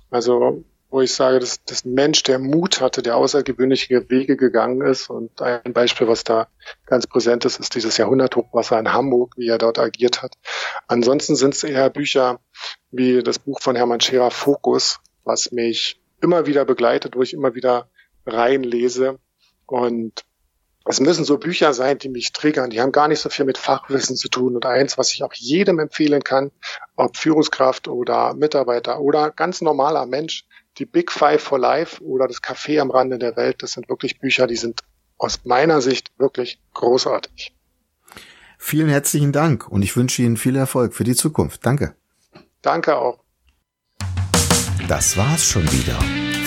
Also, 0.09 0.65
wo 0.89 0.99
ich 0.99 1.13
sage, 1.13 1.39
dass 1.39 1.63
das 1.63 1.85
Mensch, 1.85 2.23
der 2.23 2.39
Mut 2.39 2.81
hatte, 2.81 3.01
der 3.01 3.15
außergewöhnliche 3.15 4.09
Wege 4.09 4.35
gegangen 4.35 4.81
ist. 4.81 5.09
Und 5.09 5.41
ein 5.41 5.71
Beispiel, 5.71 6.09
was 6.09 6.25
da 6.25 6.49
ganz 6.85 7.07
präsent 7.07 7.45
ist, 7.45 7.57
ist 7.57 7.73
dieses 7.73 7.95
Jahrhunderthochwasser 7.95 8.77
in 8.79 8.91
Hamburg, 8.91 9.35
wie 9.37 9.47
er 9.47 9.57
dort 9.57 9.79
agiert 9.79 10.21
hat. 10.21 10.33
Ansonsten 10.87 11.37
sind 11.37 11.53
es 11.53 11.63
eher 11.63 11.89
Bücher 11.89 12.41
wie 12.91 13.23
das 13.23 13.39
Buch 13.39 13.61
von 13.61 13.77
Hermann 13.77 14.01
Scherer 14.01 14.29
Fokus, 14.29 14.99
was 15.23 15.53
mich 15.53 16.01
immer 16.21 16.47
wieder 16.47 16.65
begleitet, 16.65 17.15
wo 17.15 17.21
ich 17.21 17.33
immer 17.33 17.55
wieder 17.55 17.87
reinlese. 18.25 19.19
Und 19.65 20.25
es 20.86 20.99
müssen 20.99 21.25
so 21.25 21.38
Bücher 21.38 21.73
sein, 21.73 21.99
die 21.99 22.10
mich 22.10 22.31
triggern. 22.34 22.69
Die 22.69 22.81
haben 22.81 22.91
gar 22.91 23.07
nicht 23.07 23.19
so 23.19 23.29
viel 23.29 23.45
mit 23.45 23.57
Fachwissen 23.57 24.15
zu 24.15 24.29
tun. 24.29 24.55
Und 24.55 24.65
eins, 24.65 24.97
was 24.97 25.13
ich 25.13 25.23
auch 25.23 25.34
jedem 25.34 25.79
empfehlen 25.79 26.23
kann, 26.23 26.51
ob 26.95 27.17
Führungskraft 27.17 27.88
oder 27.88 28.34
Mitarbeiter 28.34 28.99
oder 28.99 29.31
ganz 29.31 29.62
normaler 29.62 30.05
Mensch, 30.05 30.45
die 30.77 30.86
Big 30.86 31.12
Five 31.12 31.41
for 31.41 31.60
Life 31.60 32.03
oder 32.03 32.27
das 32.27 32.41
Café 32.41 32.79
am 32.79 32.91
Rande 32.91 33.19
der 33.19 33.36
Welt, 33.36 33.62
das 33.62 33.73
sind 33.73 33.89
wirklich 33.89 34.19
Bücher, 34.19 34.47
die 34.47 34.55
sind 34.55 34.81
aus 35.17 35.41
meiner 35.43 35.81
Sicht 35.81 36.12
wirklich 36.17 36.60
großartig. 36.73 37.53
Vielen 38.57 38.89
herzlichen 38.89 39.31
Dank 39.31 39.67
und 39.67 39.81
ich 39.81 39.95
wünsche 39.95 40.21
Ihnen 40.21 40.38
viel 40.38 40.55
Erfolg 40.55 40.93
für 40.93 41.03
die 41.03 41.15
Zukunft. 41.15 41.65
Danke. 41.65 41.95
Danke 42.62 42.95
auch. 42.95 43.23
Das 44.88 45.17
war's 45.17 45.45
schon 45.45 45.63
wieder. 45.71 46.20